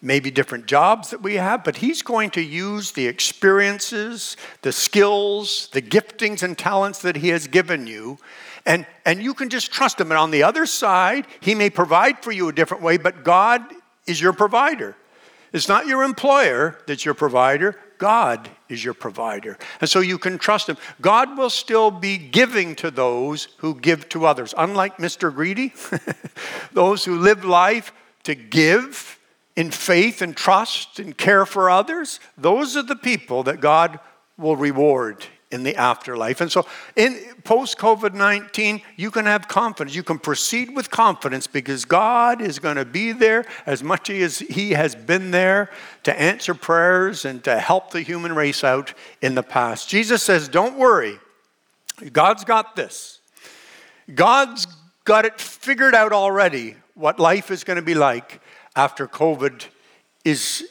maybe 0.00 0.30
different 0.30 0.66
jobs 0.66 1.10
that 1.10 1.22
we 1.22 1.34
have, 1.34 1.64
but 1.64 1.76
He's 1.76 2.02
going 2.02 2.30
to 2.30 2.40
use 2.40 2.92
the 2.92 3.06
experiences, 3.06 4.36
the 4.62 4.72
skills, 4.72 5.68
the 5.72 5.82
giftings 5.82 6.42
and 6.42 6.56
talents 6.56 7.02
that 7.02 7.16
He 7.16 7.28
has 7.28 7.46
given 7.46 7.86
you. 7.86 8.18
And, 8.66 8.86
and 9.04 9.22
you 9.22 9.34
can 9.34 9.48
just 9.48 9.72
trust 9.72 10.00
Him. 10.00 10.10
And 10.10 10.18
on 10.18 10.30
the 10.30 10.42
other 10.42 10.66
side, 10.66 11.26
He 11.40 11.54
may 11.54 11.70
provide 11.70 12.22
for 12.22 12.32
you 12.32 12.48
a 12.48 12.52
different 12.52 12.82
way, 12.82 12.96
but 12.96 13.24
God 13.24 13.62
is 14.06 14.20
your 14.20 14.32
provider. 14.32 14.96
It's 15.52 15.68
not 15.68 15.86
your 15.86 16.02
employer 16.02 16.78
that's 16.86 17.04
your 17.04 17.14
provider, 17.14 17.76
God 17.96 18.50
is 18.68 18.84
your 18.84 18.94
provider. 18.94 19.58
And 19.80 19.88
so 19.88 20.00
you 20.00 20.18
can 20.18 20.38
trust 20.38 20.68
Him. 20.68 20.76
God 21.00 21.36
will 21.36 21.50
still 21.50 21.90
be 21.90 22.18
giving 22.18 22.76
to 22.76 22.90
those 22.90 23.48
who 23.58 23.74
give 23.74 24.08
to 24.10 24.26
others. 24.26 24.54
Unlike 24.56 24.98
Mr. 24.98 25.34
Greedy, 25.34 25.72
those 26.72 27.04
who 27.04 27.18
live 27.18 27.44
life 27.44 27.92
to 28.24 28.34
give 28.34 29.17
in 29.58 29.72
faith 29.72 30.22
and 30.22 30.36
trust 30.36 31.00
and 31.00 31.18
care 31.18 31.44
for 31.44 31.68
others, 31.68 32.20
those 32.36 32.76
are 32.76 32.82
the 32.84 32.94
people 32.94 33.42
that 33.42 33.60
God 33.60 33.98
will 34.36 34.54
reward 34.54 35.26
in 35.50 35.64
the 35.64 35.74
afterlife. 35.74 36.40
And 36.40 36.52
so, 36.52 36.64
in 36.94 37.18
post 37.42 37.76
COVID 37.76 38.14
19, 38.14 38.80
you 38.94 39.10
can 39.10 39.26
have 39.26 39.48
confidence. 39.48 39.96
You 39.96 40.04
can 40.04 40.20
proceed 40.20 40.76
with 40.76 40.92
confidence 40.92 41.48
because 41.48 41.84
God 41.84 42.40
is 42.40 42.60
going 42.60 42.76
to 42.76 42.84
be 42.84 43.10
there 43.10 43.46
as 43.66 43.82
much 43.82 44.10
as 44.10 44.38
He 44.38 44.70
has 44.70 44.94
been 44.94 45.32
there 45.32 45.70
to 46.04 46.16
answer 46.16 46.54
prayers 46.54 47.24
and 47.24 47.42
to 47.42 47.58
help 47.58 47.90
the 47.90 48.02
human 48.02 48.36
race 48.36 48.62
out 48.62 48.94
in 49.20 49.34
the 49.34 49.42
past. 49.42 49.88
Jesus 49.88 50.22
says, 50.22 50.48
Don't 50.48 50.78
worry, 50.78 51.18
God's 52.12 52.44
got 52.44 52.76
this. 52.76 53.18
God's 54.14 54.68
got 55.02 55.24
it 55.24 55.40
figured 55.40 55.96
out 55.96 56.12
already 56.12 56.76
what 56.94 57.18
life 57.18 57.50
is 57.50 57.64
going 57.64 57.78
to 57.78 57.82
be 57.82 57.94
like 57.94 58.40
after 58.78 59.08
COVID 59.08 59.66
is 60.24 60.64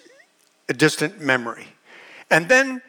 a 0.69 0.73
distant 0.73 1.19
memory. 1.19 1.67
And 2.31 2.47
then 2.47 2.81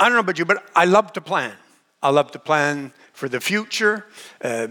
I 0.00 0.06
don't 0.06 0.14
know 0.14 0.20
about 0.20 0.36
you, 0.36 0.44
but 0.44 0.64
I 0.74 0.84
love 0.84 1.12
to 1.12 1.20
plan. 1.20 1.54
I 2.02 2.10
love 2.10 2.32
to 2.32 2.40
plan 2.40 2.92
for 3.12 3.28
the 3.28 3.40
future, 3.40 4.04
uh, 4.42 4.66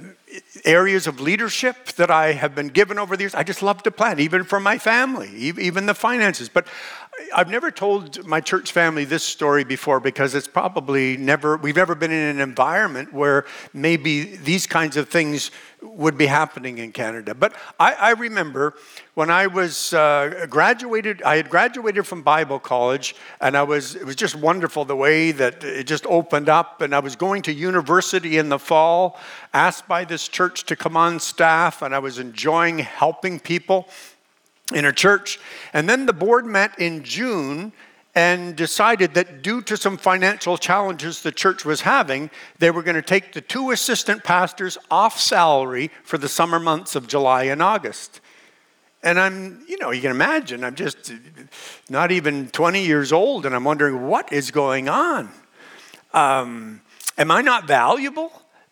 areas 0.66 1.08
of 1.08 1.22
leadership 1.22 1.94
that 1.94 2.12
I 2.12 2.34
have 2.34 2.54
been 2.54 2.68
given 2.68 3.00
over 3.00 3.16
the 3.16 3.24
years. 3.24 3.34
I 3.34 3.44
just 3.44 3.64
love 3.64 3.82
to 3.84 3.92
plan, 3.92 4.20
even 4.20 4.44
for 4.44 4.60
my 4.60 4.78
family, 4.78 5.30
even 5.34 5.86
the 5.86 5.94
finances. 5.94 6.50
But 6.50 6.68
I've 7.36 7.50
never 7.50 7.72
told 7.72 8.26
my 8.26 8.42
church 8.42 8.72
family 8.72 9.06
this 9.06 9.24
story 9.24 9.64
before 9.64 10.00
because 10.00 10.36
it's 10.36 10.48
probably 10.48 11.18
never, 11.18 11.58
we've 11.58 11.76
never 11.76 11.96
been 11.96 12.12
in 12.12 12.36
an 12.36 12.40
environment 12.40 13.14
where 13.14 13.46
maybe 13.74 14.36
these 14.38 14.68
kinds 14.68 14.98
of 14.98 15.10
things 15.10 15.52
would 15.82 16.18
be 16.18 16.26
happening 16.26 16.78
in 16.78 16.92
Canada. 16.92 17.36
But 17.36 17.56
I, 17.80 17.94
I 17.94 18.12
remember 18.12 18.76
when 19.16 19.30
I 19.30 19.48
was 19.48 19.94
uh, 19.94 20.48
graduated, 20.50 21.22
I 21.24 21.36
had 21.36 21.50
graduated 21.50 22.08
from 22.08 22.24
Bible 22.24 22.60
college, 22.60 23.16
and 23.42 23.56
I 23.56 23.64
was, 23.64 23.96
it 23.96 24.06
was 24.06 24.16
just 24.16 24.36
wonderful 24.36 24.86
the 24.86 24.96
way 24.96 25.32
that 25.34 25.64
it 25.64 25.86
just 25.86 26.06
opened 26.08 26.50
up. 26.50 26.82
And 26.82 26.96
I 26.96 27.00
was 27.00 27.16
going 27.16 27.42
to 27.44 27.54
university 27.54 28.38
in 28.38 28.50
the 28.50 28.60
fall, 28.60 29.20
asked 29.54 29.88
by 29.88 30.06
this 30.06 30.28
church 30.28 30.64
to 30.66 30.76
come 30.76 30.98
on 30.98 31.20
staff, 31.20 31.82
and 31.82 31.94
I 31.94 32.00
was 32.00 32.18
enjoying 32.18 32.80
helping 32.80 33.40
people 33.40 33.88
in 34.74 34.86
a 34.86 34.92
church. 34.92 35.40
And 35.74 35.90
then 35.90 36.06
the 36.06 36.14
board 36.14 36.46
met 36.46 36.80
in 36.80 37.04
June 37.04 37.74
and 38.16 38.56
decided 38.56 39.16
that 39.16 39.42
due 39.42 39.62
to 39.64 39.76
some 39.76 39.98
financial 39.98 40.58
challenges 40.58 41.22
the 41.22 41.32
church 41.32 41.66
was 41.66 41.82
having, 41.82 42.30
they 42.60 42.70
were 42.70 42.84
going 42.84 42.96
to 42.96 43.02
take 43.02 43.34
the 43.34 43.42
two 43.42 43.72
assistant 43.72 44.24
pastors 44.24 44.78
off 44.92 45.20
salary 45.20 45.90
for 46.04 46.18
the 46.18 46.30
summer 46.30 46.60
months 46.60 46.96
of 46.96 47.08
July 47.08 47.44
and 47.44 47.62
August. 47.62 48.22
And 49.02 49.20
I'm, 49.20 49.66
you 49.68 49.78
know, 49.80 49.92
you 49.92 50.02
can 50.02 50.12
imagine, 50.12 50.64
I'm 50.64 50.76
just 50.76 51.12
not 51.90 52.12
even 52.12 52.50
20 52.50 52.86
years 52.86 53.12
old, 53.12 53.46
and 53.46 53.54
I'm 53.54 53.64
wondering 53.64 54.08
what 54.08 54.32
is 54.32 54.52
going 54.52 54.88
on. 54.88 55.30
Um, 56.14 56.82
am 57.18 57.32
I 57.32 57.42
not 57.42 57.68
valuable 57.68 58.32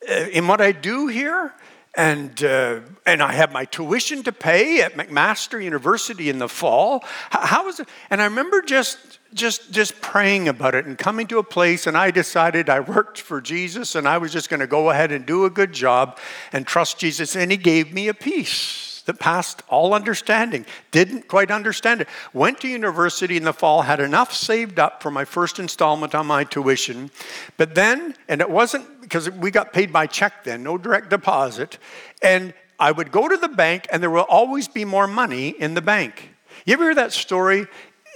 uh, 0.10 0.28
in 0.32 0.48
what 0.48 0.62
I 0.62 0.72
do 0.72 1.08
here? 1.08 1.54
And 1.96 2.44
uh, 2.44 2.80
and 3.06 3.22
I 3.22 3.34
have 3.34 3.52
my 3.52 3.66
tuition 3.66 4.24
to 4.24 4.32
pay 4.32 4.82
at 4.82 4.94
McMaster 4.94 5.62
University 5.62 6.30
in 6.30 6.40
the 6.40 6.48
fall. 6.48 7.04
How 7.30 7.68
is 7.68 7.80
it? 7.80 7.90
And 8.10 8.22
I 8.22 8.26
remember 8.26 8.62
just 8.62 9.20
just 9.34 9.72
just 9.72 10.00
praying 10.02 10.48
about 10.48 10.76
it 10.76 10.86
and 10.86 10.98
coming 10.98 11.28
to 11.28 11.40
a 11.40 11.44
place, 11.44 11.88
and 11.88 11.98
I 11.98 12.12
decided 12.12 12.70
I 12.70 12.80
worked 12.80 13.20
for 13.20 13.42
Jesus, 13.42 13.96
and 13.96 14.08
I 14.08 14.18
was 14.20 14.32
just 14.32 14.50
going 14.50 14.62
to 14.62 14.68
go 14.68 14.90
ahead 14.90 15.12
and 15.12 15.26
do 15.26 15.46
a 15.46 15.50
good 15.50 15.74
job 15.74 16.18
and 16.54 16.66
trust 16.66 16.98
Jesus, 16.98 17.36
and 17.36 17.52
He 17.52 17.58
gave 17.58 17.94
me 17.94 18.08
a 18.08 18.14
peace 18.14 18.91
that 19.02 19.20
passed 19.20 19.62
all 19.68 19.94
understanding. 19.94 20.66
Didn't 20.92 21.28
quite 21.28 21.52
understand 21.52 22.02
it. 22.02 22.08
Went 22.34 22.62
to 22.62 22.68
university 22.68 23.38
in 23.38 23.44
the 23.44 23.54
fall, 23.54 23.82
had 23.82 24.00
enough 24.00 24.34
saved 24.34 24.80
up 24.80 25.02
for 25.02 25.12
my 25.12 25.26
first 25.26 25.60
installment 25.60 26.16
on 26.16 26.28
my 26.28 26.44
tuition, 26.44 27.12
but 27.58 27.76
then, 27.76 28.16
and 28.28 28.42
it 28.42 28.50
wasn't 28.50 29.02
because 29.02 29.30
we 29.30 29.52
got 29.52 29.74
paid 29.74 29.92
by 29.92 30.08
check 30.08 30.44
then, 30.44 30.64
no 30.64 30.78
direct 30.78 31.10
deposit. 31.10 31.78
And 32.22 32.54
I 32.80 32.92
would 32.92 33.12
go 33.12 33.28
to 33.28 33.38
the 33.38 33.48
bank, 33.48 33.88
and 33.92 34.02
there 34.02 34.10
will 34.10 34.22
always 34.22 34.68
be 34.68 34.86
more 34.86 35.08
money 35.08 35.50
in 35.50 35.76
the 35.76 35.82
bank. 35.82 36.30
You 36.66 36.74
ever 36.74 36.86
hear 36.86 36.96
that 36.96 37.14
story 37.14 37.68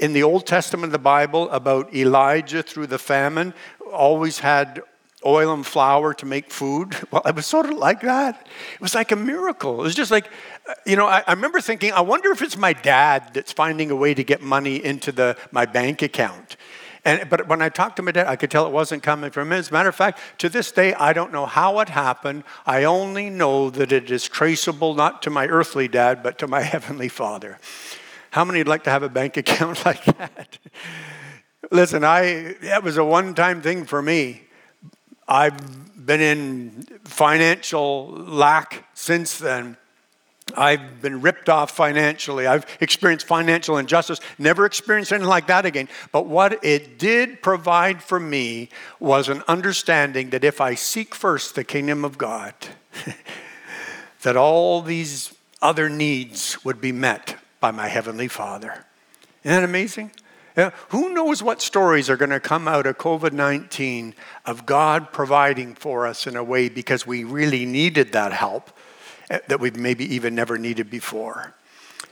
in 0.02 0.14
the 0.14 0.24
Old 0.24 0.46
Testament 0.46 0.86
of 0.86 0.92
the 0.92 1.00
Bible 1.00 1.50
about 1.52 1.94
Elijah 1.94 2.64
through 2.64 2.88
the 2.88 2.98
famine? 2.98 3.54
Always 3.94 4.40
had 4.40 4.82
oil 5.26 5.54
and 5.54 5.66
flour 5.66 6.14
to 6.16 6.26
make 6.26 6.52
food. 6.52 6.96
Well, 7.12 7.22
it 7.26 7.36
was 7.36 7.46
sort 7.46 7.68
of 7.68 7.78
like 7.78 8.02
that. 8.02 8.48
It 8.74 8.82
was 8.82 8.94
like 8.94 9.12
a 9.12 9.16
miracle. 9.16 9.80
It 9.80 9.84
was 9.84 9.96
just 9.96 10.12
like, 10.12 10.28
uh, 10.68 10.74
you 10.86 10.98
know, 10.98 11.06
I, 11.06 11.24
I, 11.26 11.34
remember 11.34 11.62
thinking, 11.62 11.94
I 11.94 12.02
wonder 12.02 12.32
if 12.32 12.42
it's 12.42 12.58
my 12.58 12.74
dad 12.74 13.32
that's 13.34 13.54
finding 13.54 13.90
a 13.90 13.96
way 13.96 14.14
to 14.14 14.24
get 14.24 14.42
money 14.42 14.84
into 14.84 15.14
the, 15.14 15.38
my 15.52 15.66
bank 15.66 16.02
account. 16.02 16.58
And, 17.06 17.30
but 17.30 17.48
when 17.48 17.62
I 17.62 17.70
talked 17.70 17.98
to 17.98 18.02
my 18.02 18.12
dad, 18.12 18.28
I 18.28 18.36
could 18.36 18.50
tell 18.50 18.66
it 18.66 18.74
wasn't 18.74 19.04
coming 19.04 19.30
from 19.30 19.52
him. 19.52 19.60
As 19.60 19.70
a 19.70 19.74
matter 19.74 19.90
of 19.90 19.96
fact, 19.96 20.20
to 20.40 20.50
this 20.50 20.72
day, 20.72 20.94
I 20.96 21.14
don't 21.14 21.32
know 21.32 21.46
how 21.46 21.80
it 21.80 21.90
happened. 21.90 22.44
I 22.66 22.84
only 22.84 23.30
know 23.30 23.70
that 23.70 23.92
it 23.92 24.10
is 24.10 24.28
traceable 24.28 24.96
not 24.96 25.22
to 25.22 25.30
my 25.30 25.48
earthly 25.48 25.88
dad, 25.88 26.24
but 26.24 26.40
to 26.40 26.48
my 26.48 26.62
heavenly 26.74 27.08
father. 27.08 27.60
How 28.32 28.44
many 28.44 28.60
would 28.60 28.68
like 28.68 28.84
to 28.86 28.90
have 28.90 29.04
a 29.04 29.10
bank 29.10 29.38
account 29.44 29.86
like 29.86 30.04
that? 30.18 30.58
Listen, 31.72 32.04
I 32.04 32.56
that 32.62 32.84
was 32.84 32.98
a 32.98 33.06
one-time 33.06 33.62
thing 33.62 33.86
for 33.86 34.02
me. 34.02 34.45
I've 35.28 36.06
been 36.06 36.22
in 36.22 36.88
financial 37.04 38.10
lack 38.10 38.88
since 38.94 39.38
then. 39.38 39.78
I've 40.56 41.02
been 41.02 41.22
ripped 41.22 41.50
off 41.50 41.72
financially. 41.72 42.46
I've 42.46 42.66
experienced 42.80 43.26
financial 43.26 43.78
injustice. 43.78 44.20
Never 44.38 44.66
experienced 44.66 45.12
anything 45.12 45.28
like 45.28 45.48
that 45.48 45.66
again. 45.66 45.90
But 46.12 46.28
what 46.28 46.64
it 46.64 47.00
did 47.00 47.42
provide 47.42 48.04
for 48.04 48.20
me 48.20 48.70
was 49.00 49.28
an 49.28 49.42
understanding 49.48 50.30
that 50.30 50.44
if 50.44 50.62
I 50.62 50.76
seek 50.76 51.16
first 51.16 51.56
the 51.56 51.64
kingdom 51.64 52.06
of 52.06 52.20
God, 52.20 52.54
that 54.22 54.38
all 54.38 54.84
these 54.84 55.34
other 55.62 55.90
needs 55.90 56.64
would 56.64 56.80
be 56.80 56.92
met 56.92 57.38
by 57.60 57.72
my 57.72 57.88
Heavenly 57.88 58.28
Father. 58.28 58.86
Isn't 59.44 59.62
that 59.62 59.64
amazing? 59.64 60.12
Yeah, 60.56 60.72
who 60.90 61.14
knows 61.14 61.44
what 61.44 61.62
stories 61.62 62.10
are 62.10 62.18
going 62.18 62.30
to 62.30 62.40
come 62.40 62.68
out 62.68 62.86
of 62.86 62.98
COVID 62.98 63.34
19 63.34 64.16
of 64.46 64.66
God 64.66 65.12
providing 65.12 65.76
for 65.76 66.08
us 66.08 66.28
in 66.28 66.36
a 66.36 66.44
way 66.44 66.70
because 66.70 67.06
we 67.06 67.24
really 67.24 67.66
needed 67.66 68.14
that 68.14 68.32
help 68.32 68.72
Eh, 69.30 69.40
that 69.48 69.60
we've 69.60 69.76
maybe 69.76 70.14
even 70.14 70.36
never 70.36 70.58
needed 70.58 70.90
before. 70.90 71.54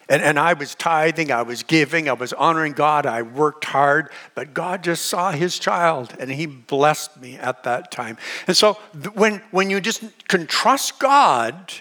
And, 0.10 0.22
and 0.22 0.40
I 0.40 0.54
was 0.54 0.76
tithing, 0.76 1.32
I 1.32 1.44
was 1.44 1.64
giving, 1.64 2.10
I 2.10 2.14
was 2.14 2.34
honoring 2.34 2.74
God, 2.74 3.06
I 3.06 3.22
worked 3.22 3.66
hard, 3.66 4.10
but 4.36 4.54
God 4.54 4.84
just 4.84 5.06
saw 5.06 5.32
his 5.32 5.60
child 5.60 6.14
and 6.20 6.32
he 6.32 6.46
blessed 6.46 7.22
me 7.22 7.38
at 7.38 7.64
that 7.64 7.92
time. 7.92 8.18
And 8.48 8.58
so 8.58 8.74
when, 9.14 9.42
when 9.52 9.70
you 9.70 9.80
just 9.80 10.04
can 10.28 10.48
trust 10.48 11.00
God, 11.00 11.74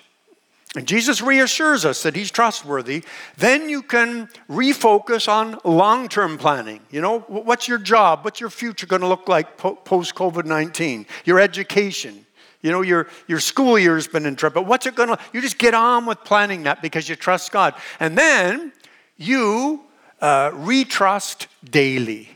and 0.74 0.88
Jesus 0.88 1.20
reassures 1.20 1.84
us 1.84 2.02
that 2.02 2.16
he's 2.16 2.30
trustworthy, 2.30 3.04
then 3.36 3.68
you 3.68 3.82
can 3.82 4.28
refocus 4.48 5.28
on 5.28 5.58
long 5.64 6.08
term 6.08 6.38
planning. 6.38 6.80
You 6.90 7.02
know, 7.02 7.20
what's 7.20 7.68
your 7.68 7.78
job? 7.78 8.24
What's 8.24 8.40
your 8.40 8.48
future 8.48 8.86
going 8.86 9.02
to 9.02 9.08
look 9.08 9.28
like 9.28 9.58
post 9.58 10.14
COVID 10.14 10.46
19? 10.46 11.06
Your 11.26 11.38
education, 11.40 12.24
you 12.62 12.70
know, 12.70 12.80
your, 12.80 13.08
your 13.26 13.38
school 13.38 13.78
year's 13.78 14.08
been 14.08 14.24
in 14.24 14.34
trouble. 14.34 14.64
What's 14.64 14.86
it 14.86 14.94
going 14.94 15.10
to, 15.10 15.18
you 15.34 15.42
just 15.42 15.58
get 15.58 15.74
on 15.74 16.06
with 16.06 16.24
planning 16.24 16.62
that 16.62 16.80
because 16.80 17.06
you 17.06 17.16
trust 17.16 17.52
God. 17.52 17.74
And 18.00 18.16
then 18.16 18.72
you 19.18 19.82
uh, 20.22 20.52
retrust 20.52 21.48
daily. 21.70 22.30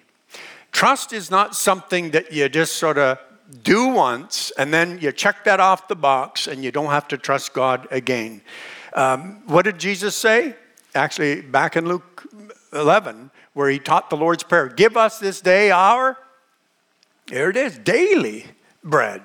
Trust 0.73 1.15
is 1.15 1.31
not 1.31 1.57
something 1.57 2.11
that 2.11 2.35
you 2.35 2.51
just 2.51 2.77
sort 2.77 2.99
of 2.99 3.19
do 3.63 3.89
once 3.89 4.51
and 4.59 4.73
then 4.73 4.99
you 5.01 5.13
check 5.13 5.45
that 5.45 5.61
off 5.61 5.89
the 5.89 5.97
box 5.97 6.47
and 6.47 6.65
you 6.65 6.73
don't 6.73 6.91
have 6.91 7.09
to 7.09 7.19
trust 7.19 7.53
God 7.53 7.87
again. 7.91 8.43
Um, 8.95 9.43
what 9.47 9.65
did 9.65 9.79
Jesus 9.79 10.17
say? 10.17 10.57
Actually, 10.95 11.43
back 11.43 11.77
in 11.77 11.87
Luke 11.87 12.27
11, 12.73 13.31
where 13.53 13.69
he 13.69 13.79
taught 13.79 14.11
the 14.11 14.17
Lord's 14.17 14.43
Prayer 14.43 14.69
Give 14.69 14.97
us 14.97 15.19
this 15.19 15.41
day 15.41 15.71
our, 15.71 16.17
there 17.29 17.51
it 17.51 17.57
is, 17.57 17.79
daily 17.79 18.47
bread. 18.83 19.23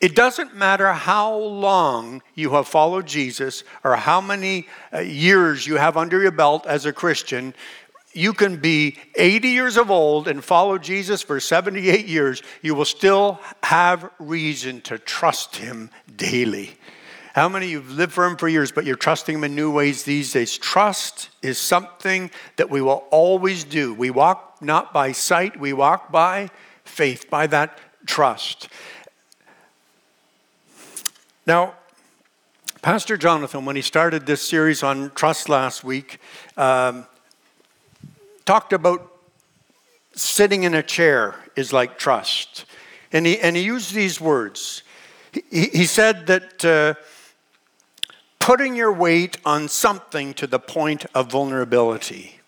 It 0.00 0.14
doesn't 0.14 0.54
matter 0.54 0.92
how 0.92 1.34
long 1.34 2.22
you 2.34 2.50
have 2.50 2.68
followed 2.68 3.06
Jesus 3.06 3.64
or 3.82 3.96
how 3.96 4.20
many 4.20 4.68
uh, 4.92 5.00
years 5.00 5.66
you 5.66 5.76
have 5.76 5.96
under 5.96 6.20
your 6.20 6.30
belt 6.30 6.66
as 6.66 6.86
a 6.86 6.92
Christian. 6.92 7.52
You 8.18 8.34
can 8.34 8.56
be 8.56 8.96
80 9.14 9.46
years 9.46 9.76
of 9.76 9.92
old 9.92 10.26
and 10.26 10.42
follow 10.42 10.76
Jesus 10.76 11.22
for 11.22 11.38
78 11.38 12.04
years. 12.06 12.42
You 12.62 12.74
will 12.74 12.84
still 12.84 13.38
have 13.62 14.10
reason 14.18 14.80
to 14.82 14.98
trust 14.98 15.54
him 15.54 15.90
daily. 16.16 16.76
How 17.34 17.48
many 17.48 17.66
of 17.66 17.70
you've 17.70 17.92
lived 17.92 18.12
for 18.12 18.26
him 18.26 18.36
for 18.36 18.48
years, 18.48 18.72
but 18.72 18.84
you're 18.84 18.96
trusting 18.96 19.36
him 19.36 19.44
in 19.44 19.54
new 19.54 19.70
ways 19.70 20.02
these 20.02 20.32
days? 20.32 20.58
Trust 20.58 21.28
is 21.42 21.58
something 21.58 22.32
that 22.56 22.68
we 22.70 22.82
will 22.82 23.04
always 23.12 23.62
do. 23.62 23.94
We 23.94 24.10
walk 24.10 24.60
not 24.60 24.92
by 24.92 25.12
sight, 25.12 25.60
we 25.60 25.72
walk 25.72 26.10
by 26.10 26.50
faith, 26.84 27.30
by 27.30 27.46
that 27.46 27.78
trust. 28.04 28.68
Now, 31.46 31.74
Pastor 32.82 33.16
Jonathan, 33.16 33.64
when 33.64 33.76
he 33.76 33.82
started 33.82 34.26
this 34.26 34.42
series 34.42 34.82
on 34.82 35.12
trust 35.14 35.48
last 35.48 35.84
week, 35.84 36.18
um, 36.56 37.06
talked 38.48 38.72
about 38.72 39.12
sitting 40.14 40.62
in 40.62 40.72
a 40.72 40.82
chair 40.82 41.34
is 41.54 41.70
like 41.70 41.98
trust. 41.98 42.64
And 43.12 43.26
he, 43.26 43.38
and 43.38 43.54
he 43.54 43.62
used 43.62 43.92
these 43.92 44.22
words. 44.22 44.84
He, 45.50 45.66
he 45.66 45.84
said 45.84 46.26
that 46.28 46.64
uh, 46.64 46.94
putting 48.38 48.74
your 48.74 48.90
weight 48.90 49.36
on 49.44 49.68
something 49.68 50.32
to 50.32 50.46
the 50.46 50.58
point 50.58 51.04
of 51.14 51.30
vulnerability. 51.30 52.40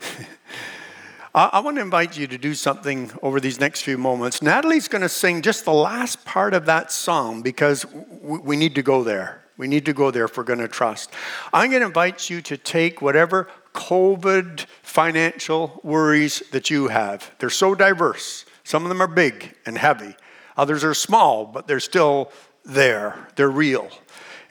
I, 1.34 1.50
I 1.54 1.58
want 1.58 1.78
to 1.78 1.82
invite 1.82 2.16
you 2.16 2.28
to 2.28 2.38
do 2.38 2.54
something 2.54 3.10
over 3.20 3.40
these 3.40 3.58
next 3.58 3.82
few 3.82 3.98
moments. 3.98 4.40
Natalie's 4.40 4.86
going 4.86 5.02
to 5.02 5.08
sing 5.08 5.42
just 5.42 5.64
the 5.64 5.72
last 5.72 6.24
part 6.24 6.54
of 6.54 6.66
that 6.66 6.92
song 6.92 7.42
because 7.42 7.84
we, 8.22 8.38
we 8.38 8.56
need 8.56 8.76
to 8.76 8.82
go 8.84 9.02
there. 9.02 9.42
We 9.56 9.66
need 9.66 9.86
to 9.86 9.92
go 9.92 10.12
there 10.12 10.26
if 10.26 10.36
we're 10.36 10.44
going 10.44 10.60
to 10.60 10.68
trust. 10.68 11.10
I'm 11.52 11.70
going 11.70 11.80
to 11.80 11.88
invite 11.88 12.30
you 12.30 12.40
to 12.42 12.56
take 12.56 13.02
whatever 13.02 13.48
COVID 13.78 14.66
financial 14.82 15.80
worries 15.84 16.42
that 16.50 16.68
you 16.68 16.88
have. 16.88 17.30
They're 17.38 17.48
so 17.48 17.76
diverse. 17.76 18.44
Some 18.64 18.82
of 18.82 18.88
them 18.88 19.00
are 19.00 19.06
big 19.06 19.54
and 19.64 19.78
heavy, 19.78 20.16
others 20.56 20.82
are 20.82 20.94
small, 20.94 21.46
but 21.46 21.68
they're 21.68 21.80
still 21.80 22.32
there. 22.64 23.28
They're 23.36 23.48
real. 23.48 23.88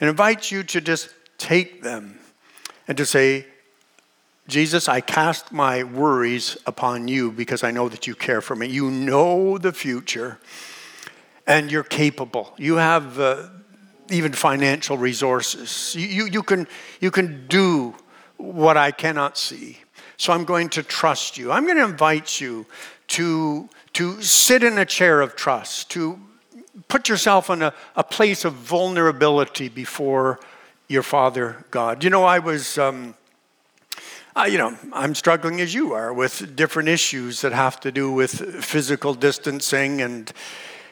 And 0.00 0.08
invite 0.08 0.50
you 0.50 0.62
to 0.64 0.80
just 0.80 1.10
take 1.36 1.82
them 1.82 2.18
and 2.88 2.96
to 2.96 3.04
say, 3.04 3.46
Jesus, 4.48 4.88
I 4.88 5.02
cast 5.02 5.52
my 5.52 5.84
worries 5.84 6.56
upon 6.66 7.06
you 7.06 7.30
because 7.30 7.62
I 7.62 7.70
know 7.70 7.90
that 7.90 8.06
you 8.06 8.14
care 8.14 8.40
for 8.40 8.56
me. 8.56 8.66
You 8.66 8.90
know 8.90 9.58
the 9.58 9.72
future 9.72 10.38
and 11.46 11.70
you're 11.70 11.82
capable. 11.82 12.54
You 12.56 12.76
have 12.76 13.20
uh, 13.20 13.48
even 14.10 14.32
financial 14.32 14.96
resources. 14.96 15.94
You, 15.94 16.06
you, 16.06 16.26
you, 16.26 16.42
can, 16.42 16.66
you 17.00 17.10
can 17.10 17.46
do 17.46 17.94
what 18.38 18.76
I 18.76 18.90
cannot 18.90 19.36
see. 19.36 19.78
So 20.16 20.32
I'm 20.32 20.44
going 20.44 20.68
to 20.70 20.82
trust 20.82 21.36
you. 21.36 21.52
I'm 21.52 21.64
going 21.64 21.76
to 21.76 21.84
invite 21.84 22.40
you 22.40 22.66
to, 23.08 23.68
to 23.92 24.20
sit 24.22 24.62
in 24.62 24.78
a 24.78 24.84
chair 24.84 25.20
of 25.20 25.36
trust, 25.36 25.90
to 25.90 26.18
put 26.88 27.08
yourself 27.08 27.50
in 27.50 27.62
a, 27.62 27.72
a 27.94 28.02
place 28.02 28.44
of 28.44 28.54
vulnerability 28.54 29.68
before 29.68 30.40
your 30.88 31.02
Father 31.02 31.64
God. 31.70 32.02
You 32.02 32.10
know, 32.10 32.24
I 32.24 32.38
was. 32.38 32.78
Um, 32.78 33.14
uh, 34.36 34.44
you 34.44 34.56
know, 34.56 34.76
I'm 34.92 35.16
struggling 35.16 35.60
as 35.60 35.74
you 35.74 35.94
are 35.94 36.12
with 36.12 36.54
different 36.54 36.88
issues 36.88 37.40
that 37.40 37.50
have 37.50 37.80
to 37.80 37.90
do 37.90 38.12
with 38.12 38.64
physical 38.64 39.12
distancing, 39.12 40.00
and 40.00 40.32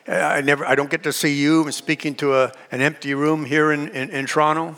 uh, 0.08 0.14
I 0.14 0.40
never, 0.40 0.66
I 0.66 0.74
don't 0.74 0.90
get 0.90 1.04
to 1.04 1.12
see 1.12 1.34
you. 1.34 1.62
I'm 1.62 1.70
speaking 1.70 2.16
to 2.16 2.34
a, 2.34 2.52
an 2.72 2.80
empty 2.80 3.14
room 3.14 3.44
here 3.44 3.70
in, 3.70 3.86
in, 3.90 4.10
in 4.10 4.26
Toronto. 4.26 4.74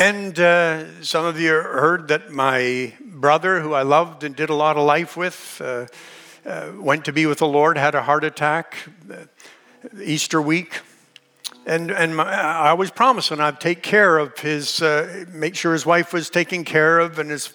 And 0.00 0.40
uh, 0.40 1.02
some 1.02 1.26
of 1.26 1.38
you 1.38 1.50
heard 1.50 2.08
that 2.08 2.30
my 2.30 2.94
brother, 3.02 3.60
who 3.60 3.74
I 3.74 3.82
loved 3.82 4.24
and 4.24 4.34
did 4.34 4.48
a 4.48 4.54
lot 4.54 4.78
of 4.78 4.86
life 4.86 5.14
with, 5.14 5.60
uh, 5.62 5.88
uh, 6.48 6.72
went 6.74 7.04
to 7.04 7.12
be 7.12 7.26
with 7.26 7.40
the 7.40 7.46
Lord, 7.46 7.76
had 7.76 7.94
a 7.94 8.00
heart 8.00 8.24
attack 8.24 8.78
uh, 9.12 9.16
Easter 10.02 10.40
week. 10.40 10.80
And, 11.66 11.90
and 11.90 12.16
my, 12.16 12.24
I 12.24 12.72
was 12.72 12.90
promising 12.90 13.40
I'd 13.40 13.60
take 13.60 13.82
care 13.82 14.16
of 14.16 14.38
his, 14.38 14.80
uh, 14.80 15.26
make 15.34 15.54
sure 15.54 15.74
his 15.74 15.84
wife 15.84 16.14
was 16.14 16.30
taken 16.30 16.64
care 16.64 16.98
of, 16.98 17.18
and 17.18 17.30
his, 17.30 17.52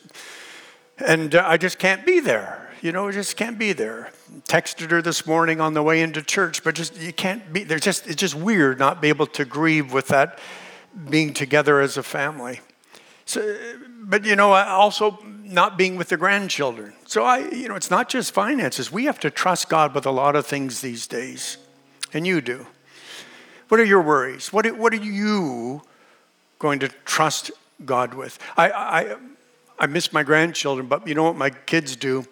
and 0.99 1.33
uh, 1.33 1.43
I 1.47 1.57
just 1.57 1.79
can't 1.79 2.05
be 2.05 2.19
there. 2.19 2.69
You 2.79 2.91
know, 2.91 3.07
I 3.07 3.11
just 3.11 3.37
can't 3.37 3.57
be 3.57 3.73
there. 3.73 4.11
Texted 4.43 4.91
her 4.91 5.01
this 5.01 5.25
morning 5.25 5.59
on 5.61 5.73
the 5.73 5.81
way 5.81 5.99
into 5.99 6.21
church, 6.21 6.63
but 6.63 6.75
just 6.75 6.95
you 7.01 7.11
can't 7.11 7.51
be. 7.51 7.63
There's 7.63 7.81
just 7.81 8.05
it's 8.05 8.17
just 8.17 8.35
weird 8.35 8.77
not 8.77 9.01
be 9.01 9.09
able 9.09 9.25
to 9.27 9.45
grieve 9.45 9.91
with 9.91 10.09
that 10.09 10.37
being 11.09 11.33
together 11.33 11.79
as 11.81 11.97
a 11.97 12.03
family. 12.03 12.61
So, 13.25 13.57
but 14.01 14.25
you 14.25 14.35
know, 14.35 14.53
also 14.53 15.19
not 15.43 15.77
being 15.77 15.95
with 15.95 16.09
the 16.09 16.17
grandchildren. 16.17 16.93
So 17.05 17.23
I, 17.23 17.39
you 17.49 17.67
know, 17.67 17.75
it's 17.75 17.91
not 17.91 18.09
just 18.09 18.33
finances. 18.33 18.91
We 18.91 19.05
have 19.05 19.19
to 19.21 19.29
trust 19.29 19.69
God 19.69 19.93
with 19.93 20.05
a 20.05 20.11
lot 20.11 20.35
of 20.35 20.45
things 20.45 20.81
these 20.81 21.07
days, 21.07 21.57
and 22.13 22.25
you 22.25 22.41
do. 22.41 22.67
What 23.67 23.79
are 23.79 23.85
your 23.85 24.01
worries? 24.01 24.53
What, 24.53 24.65
what 24.77 24.93
are 24.93 24.97
you 24.97 25.81
going 26.59 26.79
to 26.79 26.89
trust 27.03 27.51
God 27.83 28.13
with? 28.13 28.37
I, 28.55 28.69
I, 28.69 29.15
I 29.79 29.87
miss 29.87 30.13
my 30.13 30.23
grandchildren, 30.23 30.87
but 30.87 31.07
you 31.07 31.15
know 31.15 31.23
what 31.23 31.35
my 31.35 31.49
kids 31.49 31.95
do 31.95 32.25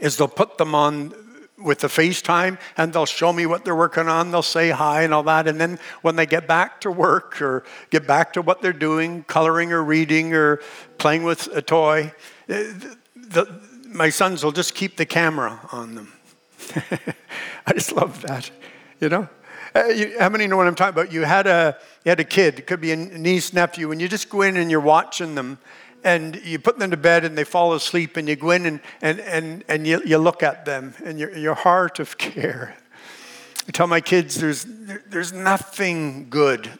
is 0.00 0.16
they'll 0.16 0.28
put 0.28 0.58
them 0.58 0.74
on 0.74 1.14
with 1.62 1.80
the 1.80 1.88
FaceTime 1.88 2.58
and 2.76 2.92
they'll 2.92 3.06
show 3.06 3.32
me 3.32 3.46
what 3.46 3.64
they're 3.64 3.76
working 3.76 4.08
on. 4.08 4.30
They'll 4.30 4.42
say 4.42 4.70
hi 4.70 5.02
and 5.02 5.12
all 5.12 5.24
that. 5.24 5.48
And 5.48 5.60
then 5.60 5.78
when 6.02 6.16
they 6.16 6.26
get 6.26 6.46
back 6.46 6.80
to 6.82 6.90
work 6.90 7.42
or 7.42 7.64
get 7.90 8.06
back 8.06 8.32
to 8.34 8.42
what 8.42 8.62
they're 8.62 8.72
doing, 8.72 9.24
coloring 9.24 9.72
or 9.72 9.82
reading 9.82 10.34
or 10.34 10.60
playing 10.98 11.24
with 11.24 11.48
a 11.48 11.62
toy, 11.62 12.12
eh, 12.48 12.72
the, 13.14 13.60
my 13.86 14.10
sons 14.10 14.44
will 14.44 14.52
just 14.52 14.74
keep 14.74 14.96
the 14.96 15.06
camera 15.06 15.60
on 15.72 15.94
them. 15.94 16.12
I 17.66 17.72
just 17.72 17.92
love 17.92 18.22
that, 18.22 18.50
you 19.00 19.08
know? 19.08 19.28
Uh, 19.74 19.86
you, 19.86 20.18
how 20.18 20.28
many 20.28 20.46
know 20.46 20.56
what 20.56 20.66
I'm 20.66 20.74
talking 20.74 20.98
about? 20.98 21.12
You 21.12 21.24
had 21.24 21.46
a 21.46 21.76
you 22.04 22.10
had 22.10 22.20
a 22.20 22.24
kid, 22.24 22.58
it 22.58 22.66
could 22.66 22.80
be 22.80 22.92
a 22.92 22.96
niece, 22.96 23.52
nephew, 23.52 23.92
and 23.92 24.00
you 24.00 24.08
just 24.08 24.30
go 24.30 24.42
in 24.42 24.56
and 24.56 24.70
you're 24.70 24.80
watching 24.80 25.34
them, 25.34 25.58
and 26.04 26.40
you 26.44 26.58
put 26.58 26.78
them 26.78 26.90
to 26.90 26.96
bed 26.96 27.24
and 27.24 27.36
they 27.36 27.44
fall 27.44 27.74
asleep, 27.74 28.16
and 28.16 28.28
you 28.28 28.36
go 28.36 28.50
in 28.50 28.66
and 28.66 28.80
and 29.02 29.20
and, 29.20 29.64
and 29.68 29.86
you, 29.86 30.02
you 30.04 30.18
look 30.18 30.42
at 30.42 30.64
them, 30.64 30.94
and 31.04 31.18
your 31.18 31.36
your 31.36 31.54
heart 31.54 31.98
of 31.98 32.18
care. 32.18 32.76
I 33.66 33.72
tell 33.72 33.86
my 33.86 34.00
kids, 34.00 34.36
there's 34.36 34.66
there's 34.66 35.32
nothing 35.32 36.28
good 36.30 36.70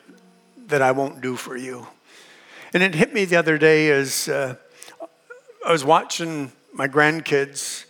that 0.68 0.82
I 0.82 0.92
won't 0.92 1.20
do 1.20 1.36
for 1.36 1.56
you, 1.56 1.86
and 2.72 2.82
it 2.82 2.94
hit 2.94 3.12
me 3.12 3.24
the 3.24 3.36
other 3.36 3.58
day 3.58 3.90
as 3.90 4.28
uh, 4.28 4.56
I 5.66 5.72
was 5.72 5.84
watching 5.84 6.52
my 6.72 6.88
grandkids 6.88 7.84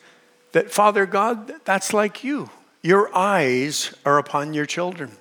that 0.53 0.71
Father 0.71 1.07
God, 1.07 1.53
that's 1.65 1.93
like 1.93 2.25
you. 2.25 2.51
Your 2.83 3.15
eyes 3.15 3.95
are 4.05 4.19
upon 4.19 4.55
your 4.55 4.67
children. 4.67 5.13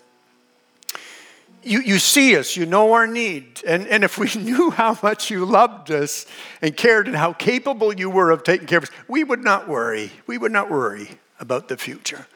You, 1.64 1.82
you 1.82 2.00
see 2.00 2.38
us, 2.38 2.56
you 2.56 2.66
know 2.66 2.94
our 2.94 3.08
need. 3.08 3.62
And, 3.66 3.88
and 3.88 4.04
if 4.04 4.18
we 4.18 4.30
knew 4.36 4.70
how 4.70 4.98
much 5.04 5.30
you 5.30 5.46
loved 5.46 5.92
us 5.92 6.26
and 6.62 6.76
cared 6.76 7.08
and 7.08 7.16
how 7.16 7.34
capable 7.34 7.94
you 7.94 8.10
were 8.10 8.32
of 8.32 8.44
taking 8.44 8.68
care 8.68 8.78
of 8.78 8.86
us, 8.86 8.92
we 9.08 9.24
would 9.24 9.44
not 9.44 9.68
worry. 9.68 10.12
We 10.28 10.38
would 10.38 10.52
not 10.52 10.70
worry 10.70 11.10
about 11.40 11.68
the 11.68 11.78
future. 11.78 12.28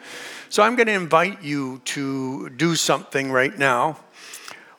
So 0.50 0.64
I'm 0.64 0.76
going 0.76 0.88
to 0.88 0.94
invite 0.94 1.42
you 1.44 1.80
to 1.86 2.50
do 2.50 2.76
something 2.76 3.32
right 3.32 3.58
now. 3.58 4.00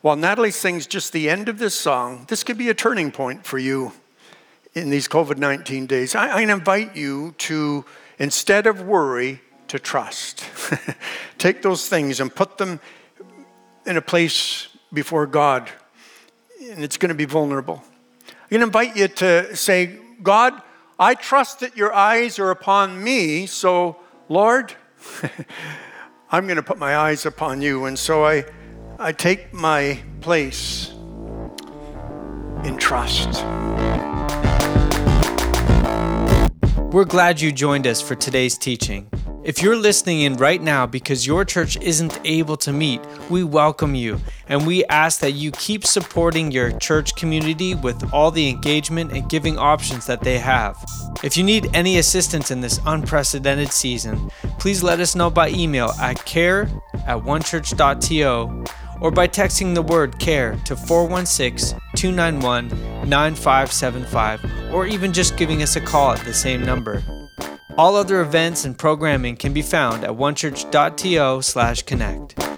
While 0.03 0.17
Natalie 0.17 0.51
sings 0.51 0.87
just 0.87 1.13
the 1.13 1.31
end 1.31 1.49
of 1.49 1.59
this 1.59 1.75
song, 1.75 2.27
this 2.29 2.45
could 2.45 2.59
be 2.59 2.69
a 2.69 2.75
turning 2.75 3.11
point 3.11 3.47
for 3.47 3.59
you 3.59 3.93
in 4.75 4.91
these 4.91 5.09
COVID 5.09 5.39
19 5.39 5.87
days. 5.87 6.15
I, 6.15 6.29
I 6.29 6.41
invite 6.41 6.97
you 6.97 7.35
to, 7.39 7.85
instead 8.19 8.67
of 8.67 8.83
worry, 8.83 9.41
to 9.69 9.79
trust. 9.79 10.45
Take 11.39 11.63
those 11.63 11.89
things 11.89 12.21
and 12.21 12.35
put 12.35 12.59
them 12.59 12.81
in 13.87 13.97
a 13.97 14.03
place 14.03 14.69
before 14.93 15.27
God, 15.27 15.71
and 16.71 16.85
it's 16.85 16.97
going 16.97 17.09
to 17.09 17.15
be 17.15 17.25
vulnerable. 17.25 17.83
I'm 18.29 18.35
going 18.51 18.61
to 18.61 18.67
invite 18.67 18.97
you 18.97 19.09
to 19.09 19.57
say, 19.57 19.99
God, 20.23 20.61
I 20.99 21.15
trust 21.15 21.61
that 21.61 21.77
your 21.77 21.93
eyes 21.93 22.39
are 22.39 22.51
upon 22.51 23.03
me, 23.03 23.47
so 23.47 23.97
Lord, 24.29 24.75
I'm 26.31 26.47
going 26.47 26.57
to 26.57 26.63
put 26.63 26.79
my 26.79 26.97
eyes 26.97 27.27
upon 27.27 27.61
you. 27.61 27.85
And 27.85 27.99
so 27.99 28.25
I, 28.25 28.45
I 28.99 29.13
take 29.13 29.53
my 29.53 30.01
place 30.21 30.91
in 32.65 32.77
trust. 32.79 33.45
We're 36.93 37.05
glad 37.05 37.41
you 37.41 37.53
joined 37.53 37.87
us 37.87 38.01
for 38.01 38.15
today's 38.15 38.57
teaching. 38.57 39.11
If 39.45 39.61
you're 39.61 39.77
listening 39.77 40.21
in 40.21 40.35
right 40.35 40.63
now 40.63 40.87
because 40.87 41.27
your 41.27 41.45
church 41.45 41.77
isn't 41.79 42.21
able 42.25 42.57
to 42.59 42.73
meet, 42.73 43.01
we 43.29 43.43
welcome 43.43 43.97
you 43.97 44.21
and 44.49 44.65
we 44.65 44.85
ask 44.85 45.19
that 45.19 45.33
you 45.33 45.51
keep 45.51 45.85
supporting 45.85 46.53
your 46.53 46.71
church 46.79 47.17
community 47.17 47.75
with 47.75 48.13
all 48.13 48.31
the 48.31 48.49
engagement 48.49 49.11
and 49.11 49.29
giving 49.29 49.59
options 49.59 50.07
that 50.07 50.21
they 50.21 50.39
have. 50.39 50.77
If 51.25 51.37
you 51.37 51.43
need 51.43 51.75
any 51.75 51.99
assistance 51.99 52.53
in 52.53 52.61
this 52.61 52.79
unprecedented 52.87 53.73
season, 53.73 54.31
please 54.61 54.85
let 54.85 55.01
us 55.01 55.17
know 55.17 55.29
by 55.29 55.49
email 55.49 55.91
at 56.01 56.25
care 56.25 56.71
at 57.09 57.19
onechurch.to 57.19 58.65
or 59.01 59.11
by 59.11 59.27
texting 59.27 59.75
the 59.75 59.83
word 59.83 60.21
CARE 60.21 60.57
to 60.67 60.77
416 60.77 61.81
291 61.97 62.69
9575 63.09 64.73
or 64.73 64.87
even 64.87 65.13
just 65.13 65.37
giving 65.37 65.65
us 65.65 65.75
a 65.75 65.81
call 65.81 66.13
at 66.13 66.25
the 66.25 66.33
same 66.33 66.65
number. 66.65 67.03
All 67.79 67.97
other 67.97 68.21
events 68.21 68.67
and 68.67 68.77
programming 68.77 69.37
can 69.37 69.55
be 69.55 69.63
found 69.63 70.05
at 70.05 70.11
onechurch.to/connect. 70.11 72.52